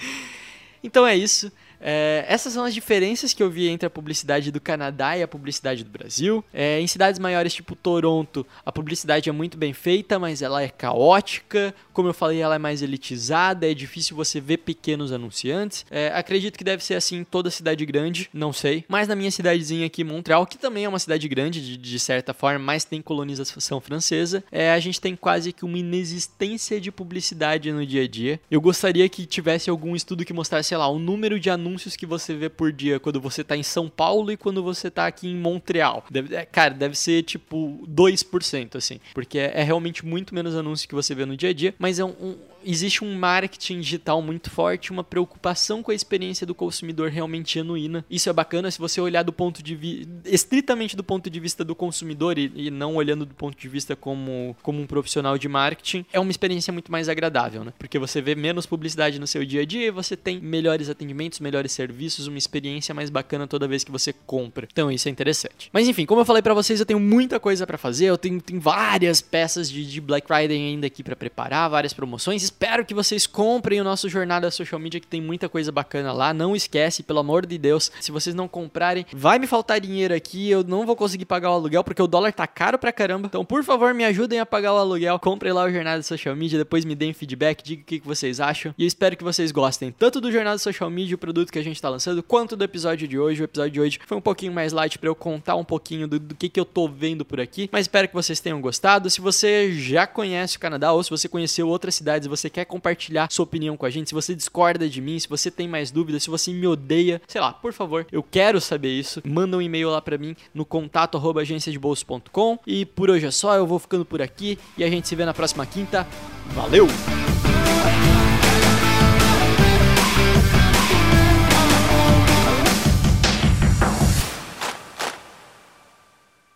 então 0.84 1.06
é 1.06 1.16
isso. 1.16 1.52
É, 1.88 2.26
essas 2.28 2.52
são 2.52 2.66
as 2.66 2.74
diferenças 2.74 3.32
que 3.32 3.44
eu 3.44 3.50
vi 3.50 3.68
entre 3.68 3.86
a 3.86 3.90
publicidade 3.92 4.52
do 4.52 4.60
Canadá 4.60 5.16
e 5.16 5.22
a 5.22 5.28
publicidade 5.28 5.84
do 5.84 5.90
Brasil. 5.92 6.44
É, 6.52 6.82
em 6.82 6.88
cidades 6.88 7.20
maiores, 7.20 7.54
tipo 7.54 7.76
Toronto, 7.76 8.46
a 8.66 8.72
publicidade 8.72 9.30
é 9.30 9.32
muito 9.32 9.56
bem 9.56 9.72
feita, 9.72 10.18
mas 10.18 10.42
ela 10.42 10.64
é 10.64 10.68
caótica. 10.68 11.76
Como 11.94 12.10
eu 12.10 12.14
falei, 12.14 12.42
ela 12.42 12.56
é 12.56 12.58
mais 12.58 12.82
elitizada, 12.82 13.70
é 13.70 13.74
difícil 13.76 14.16
você 14.16 14.42
ver 14.42 14.58
pequenos 14.58 15.12
anunciantes. 15.12 15.86
É, 15.92 16.08
acredito 16.08 16.58
que 16.58 16.64
deve 16.64 16.84
ser 16.84 16.96
assim 16.96 17.18
em 17.18 17.24
toda 17.24 17.52
cidade 17.52 17.86
grande, 17.86 18.32
não 18.34 18.52
sei. 18.52 18.84
Mas 18.88 19.08
na 19.08 19.16
minha 19.16 19.30
cidadezinha 19.30 19.86
aqui, 19.86 20.04
Montreal, 20.04 20.48
que 20.48 20.58
também 20.58 20.86
é 20.86 20.90
uma 20.90 20.98
cidade 20.98 21.28
grande, 21.28 21.64
de, 21.64 21.78
de 21.78 22.00
certa 22.00 22.34
forma, 22.34 22.58
mas 22.58 22.84
tem 22.84 23.00
colonização 23.00 23.80
francesa, 23.80 24.44
é, 24.52 24.72
a 24.72 24.80
gente 24.80 25.00
tem 25.00 25.16
quase 25.16 25.54
que 25.54 25.64
uma 25.64 25.78
inexistência 25.78 26.82
de 26.82 26.92
publicidade 26.92 27.72
no 27.72 27.86
dia 27.86 28.04
a 28.04 28.08
dia. 28.08 28.40
Eu 28.50 28.60
gostaria 28.60 29.08
que 29.08 29.28
tivesse 29.28 29.70
algum 29.70 29.96
estudo 29.96 30.26
que 30.26 30.34
mostrasse, 30.34 30.70
sei 30.70 30.78
lá, 30.78 30.88
o 30.88 30.98
número 30.98 31.40
de 31.40 31.52
anúncios 31.52 31.75
anúncios 31.76 31.96
que 31.96 32.06
você 32.06 32.34
vê 32.34 32.50
por 32.50 32.72
dia 32.72 33.00
quando 33.00 33.20
você 33.20 33.44
tá 33.44 33.56
em 33.56 33.64
São 33.64 33.90
Paulo 33.90 34.32
e 34.32 34.38
quando 34.38 34.64
você 34.64 34.90
tá 34.90 35.06
aqui 35.06 35.28
em 35.28 35.36
Montreal. 35.36 36.06
Deve, 36.10 36.34
é, 36.34 36.46
cara, 36.46 36.74
deve 36.74 36.96
ser 36.96 37.24
tipo 37.24 37.86
2%, 37.88 38.76
assim. 38.76 39.00
Porque 39.14 39.38
é, 39.38 39.52
é, 39.56 39.64
realmente 39.64 40.06
muito 40.06 40.34
menos 40.34 40.56
anúncio 40.56 40.88
que 40.88 40.96
você 40.96 41.14
vê 41.14 41.26
no 41.26 41.36
dia 41.36 41.50
a 41.50 41.54
dia, 41.54 41.76
mas 41.78 42.00
é 42.00 42.06
um, 42.06 42.16
um 42.22 42.36
existe 42.66 43.04
um 43.04 43.16
marketing 43.18 43.80
digital 43.80 44.22
muito 44.22 44.50
forte, 44.50 44.92
uma 44.92 45.04
preocupação 45.04 45.84
com 45.84 45.92
a 45.92 45.96
experiência 45.96 46.46
do 46.46 46.56
consumidor 46.56 47.10
realmente 47.10 47.54
genuína. 47.54 48.06
Isso 48.10 48.30
é 48.30 48.34
bacana 48.34 48.72
se 48.72 48.80
você 48.80 49.00
olhar 49.00 49.24
do 49.24 49.32
ponto 49.32 49.62
de 49.62 49.76
vista 49.76 50.16
estritamente 50.26 50.96
do 50.96 51.04
ponto 51.04 51.30
de 51.30 51.40
vista 51.40 51.64
do 51.64 51.76
consumidor 51.76 52.38
e, 52.38 52.52
e, 52.56 52.72
não 52.72 52.96
olhando 52.96 53.26
do 53.26 53.34
ponto 53.34 53.58
de 53.58 53.68
vista 53.68 53.96
como, 53.96 54.56
como 54.62 54.82
um 54.82 54.88
profissional 54.88 55.38
de 55.38 55.48
marketing, 55.48 56.06
é 56.12 56.20
uma 56.20 56.32
experiência 56.32 56.72
muito 56.74 56.92
mais 56.92 57.10
agradável, 57.10 57.64
né? 57.64 57.74
Porque 57.78 58.00
você 58.00 58.22
vê 58.22 58.36
menos 58.36 58.66
publicidade 58.66 59.20
no 59.20 59.28
seu 59.28 59.46
dia 59.46 59.62
a 59.62 59.66
dia 59.66 59.88
e 59.88 59.92
você 59.92 60.16
tem 60.18 60.40
melhores 60.40 60.90
atendimentos, 60.90 61.40
melhores 61.40 61.72
serviços, 61.72 62.28
uma 62.28 62.38
experiência 62.38 62.94
mais 62.94 63.10
bacana 63.10 63.48
toda 63.48 63.68
vez 63.68 63.84
que 63.84 63.92
você 63.92 64.14
compra. 64.14 64.68
Então 64.72 64.92
isso 64.92 65.08
é 65.08 65.12
interessante. 65.12 65.70
Mas 65.72 65.88
enfim, 65.88 66.06
como 66.06 66.22
eu 66.22 66.26
falei 66.26 66.42
para 66.42 66.54
vocês, 66.54 66.80
eu 66.80 66.86
tenho 66.86 67.00
muita 67.00 67.40
coisa 67.40 67.66
para 67.68 67.78
fazer, 67.78 68.06
eu 68.06 68.18
tenho, 68.18 68.42
tenho 68.42 68.60
várias 68.60 69.22
peças 69.22 69.70
de, 69.70 69.86
de 69.86 70.02
Black 70.02 70.28
Friday 70.28 70.58
ainda 70.58 70.88
aqui 70.88 71.04
para 71.04 71.16
preparar, 71.16 71.70
várias 71.70 71.94
promoções 71.94 72.44
espero 72.56 72.86
que 72.86 72.94
vocês 72.94 73.28
comprem 73.28 73.82
o 73.82 73.84
nosso 73.84 74.08
Jornada 74.08 74.50
Social 74.50 74.80
Media, 74.80 75.02
que 75.02 75.08
tem 75.08 75.20
muita 75.20 75.50
coisa 75.50 75.74
bacana 75.74 76.14
lá. 76.14 76.34
Não 76.34 76.56
esquece, 76.56 77.04
pelo 77.04 77.20
amor 77.20 77.46
de 77.46 77.58
Deus, 77.58 77.92
se 78.00 78.14
vocês 78.14 78.34
não 78.34 78.48
comprarem, 78.48 79.06
vai 79.12 79.38
me 79.38 79.46
faltar 79.46 79.82
dinheiro 79.82 80.14
aqui, 80.14 80.50
eu 80.50 80.64
não 80.64 80.86
vou 80.86 80.96
conseguir 80.96 81.26
pagar 81.26 81.52
o 81.52 81.56
aluguel, 81.56 81.84
porque 81.84 82.02
o 82.02 82.08
dólar 82.08 82.32
tá 82.32 82.48
caro 82.48 82.80
pra 82.80 82.94
caramba. 82.94 83.28
Então, 83.28 83.44
por 83.44 83.62
favor, 83.62 83.94
me 83.94 84.06
ajudem 84.06 84.40
a 84.40 84.46
pagar 84.46 84.74
o 84.74 84.78
aluguel. 84.78 85.20
Comprem 85.20 85.52
lá 85.52 85.66
o 85.66 85.72
Jornada 85.72 86.02
Social 86.02 86.34
Media, 86.34 86.58
depois 86.58 86.86
me 86.86 86.96
deem 86.96 87.12
feedback, 87.12 87.62
diga 87.62 87.82
o 87.82 87.86
que 87.86 88.00
vocês 88.06 88.40
acham. 88.40 88.74
E 88.78 88.84
eu 88.84 88.88
espero 88.88 89.18
que 89.18 89.24
vocês 89.24 89.52
gostem 89.52 89.92
tanto 89.92 90.22
do 90.22 90.32
Jornada 90.32 90.58
Social 90.58 90.90
Media, 90.90 91.16
o 91.16 91.20
produto 91.20 91.52
que 91.52 91.60
a 91.60 91.64
gente 91.64 91.82
tá 91.82 91.90
lançando, 91.90 92.24
quanto 92.24 92.56
do 92.56 92.64
episódio 92.64 93.06
de 93.06 93.20
hoje. 93.20 93.42
O 93.42 93.44
episódio 93.44 93.72
de 93.72 93.82
hoje 93.82 94.00
foi 94.08 94.18
um 94.18 94.22
pouquinho 94.22 94.54
mais 94.54 94.72
light 94.72 94.98
para 94.98 95.10
eu 95.10 95.16
contar 95.16 95.58
um 95.58 95.66
pouquinho 95.66 96.08
do, 96.08 96.18
do 96.18 96.34
que, 96.34 96.48
que 96.48 96.60
eu 96.60 96.64
tô 96.64 96.88
vendo 96.88 97.26
por 97.26 97.42
aqui, 97.42 97.70
mas 97.70 97.82
espero 97.82 98.08
que 98.08 98.14
vocês 98.14 98.40
tenham 98.40 98.62
gostado. 98.62 99.10
Se 99.10 99.20
você 99.20 99.74
já 99.74 100.08
conhece 100.08 100.56
o 100.56 100.60
Canadá 100.62 100.94
ou 100.94 101.04
se 101.04 101.10
você 101.10 101.28
conheceu 101.28 101.68
outras 101.68 101.96
cidades, 101.96 102.30
você 102.46 102.50
quer 102.50 102.66
compartilhar 102.66 103.28
sua 103.32 103.44
opinião 103.44 103.76
com 103.76 103.86
a 103.86 103.90
gente, 103.90 104.10
se 104.10 104.14
você 104.14 104.36
discorda 104.36 104.88
de 104.88 105.02
mim, 105.02 105.18
se 105.18 105.28
você 105.28 105.50
tem 105.50 105.68
mais 105.68 105.90
dúvidas, 105.90 106.24
se 106.24 106.30
você 106.30 106.54
me 106.54 106.68
odeia, 106.68 107.22
sei 107.28 107.42
lá, 107.42 107.52
por 107.52 107.74
favor, 107.74 108.06
eu 108.12 108.22
quero 108.22 108.62
saber 108.62 108.90
isso. 108.90 109.22
Manda 109.26 109.58
um 109.58 109.62
e-mail 109.62 109.90
lá 109.90 110.02
para 110.02 110.18
mim 110.18 110.36
no 110.54 110.64
contato 110.64 111.16
agenciadebolso.com. 111.40 112.60
E 112.68 112.86
por 112.86 113.10
hoje 113.10 113.26
é 113.26 113.32
só, 113.32 113.56
eu 113.56 113.66
vou 113.66 113.80
ficando 113.80 114.06
por 114.06 114.22
aqui 114.22 114.60
e 114.78 114.84
a 114.84 114.90
gente 114.90 115.08
se 115.08 115.16
vê 115.16 115.26
na 115.26 115.34
próxima 115.34 115.66
quinta. 115.66 116.08
Valeu! 116.54 116.88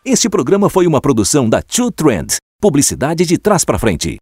Este 0.05 0.29
programa 0.29 0.69
foi 0.69 0.87
uma 0.87 1.01
produção 1.01 1.49
da 1.49 1.61
Two 1.61 1.91
Trend, 1.91 2.37
publicidade 2.61 3.25
de 3.25 3.37
trás 3.37 3.65
para 3.65 3.77
frente. 3.79 4.17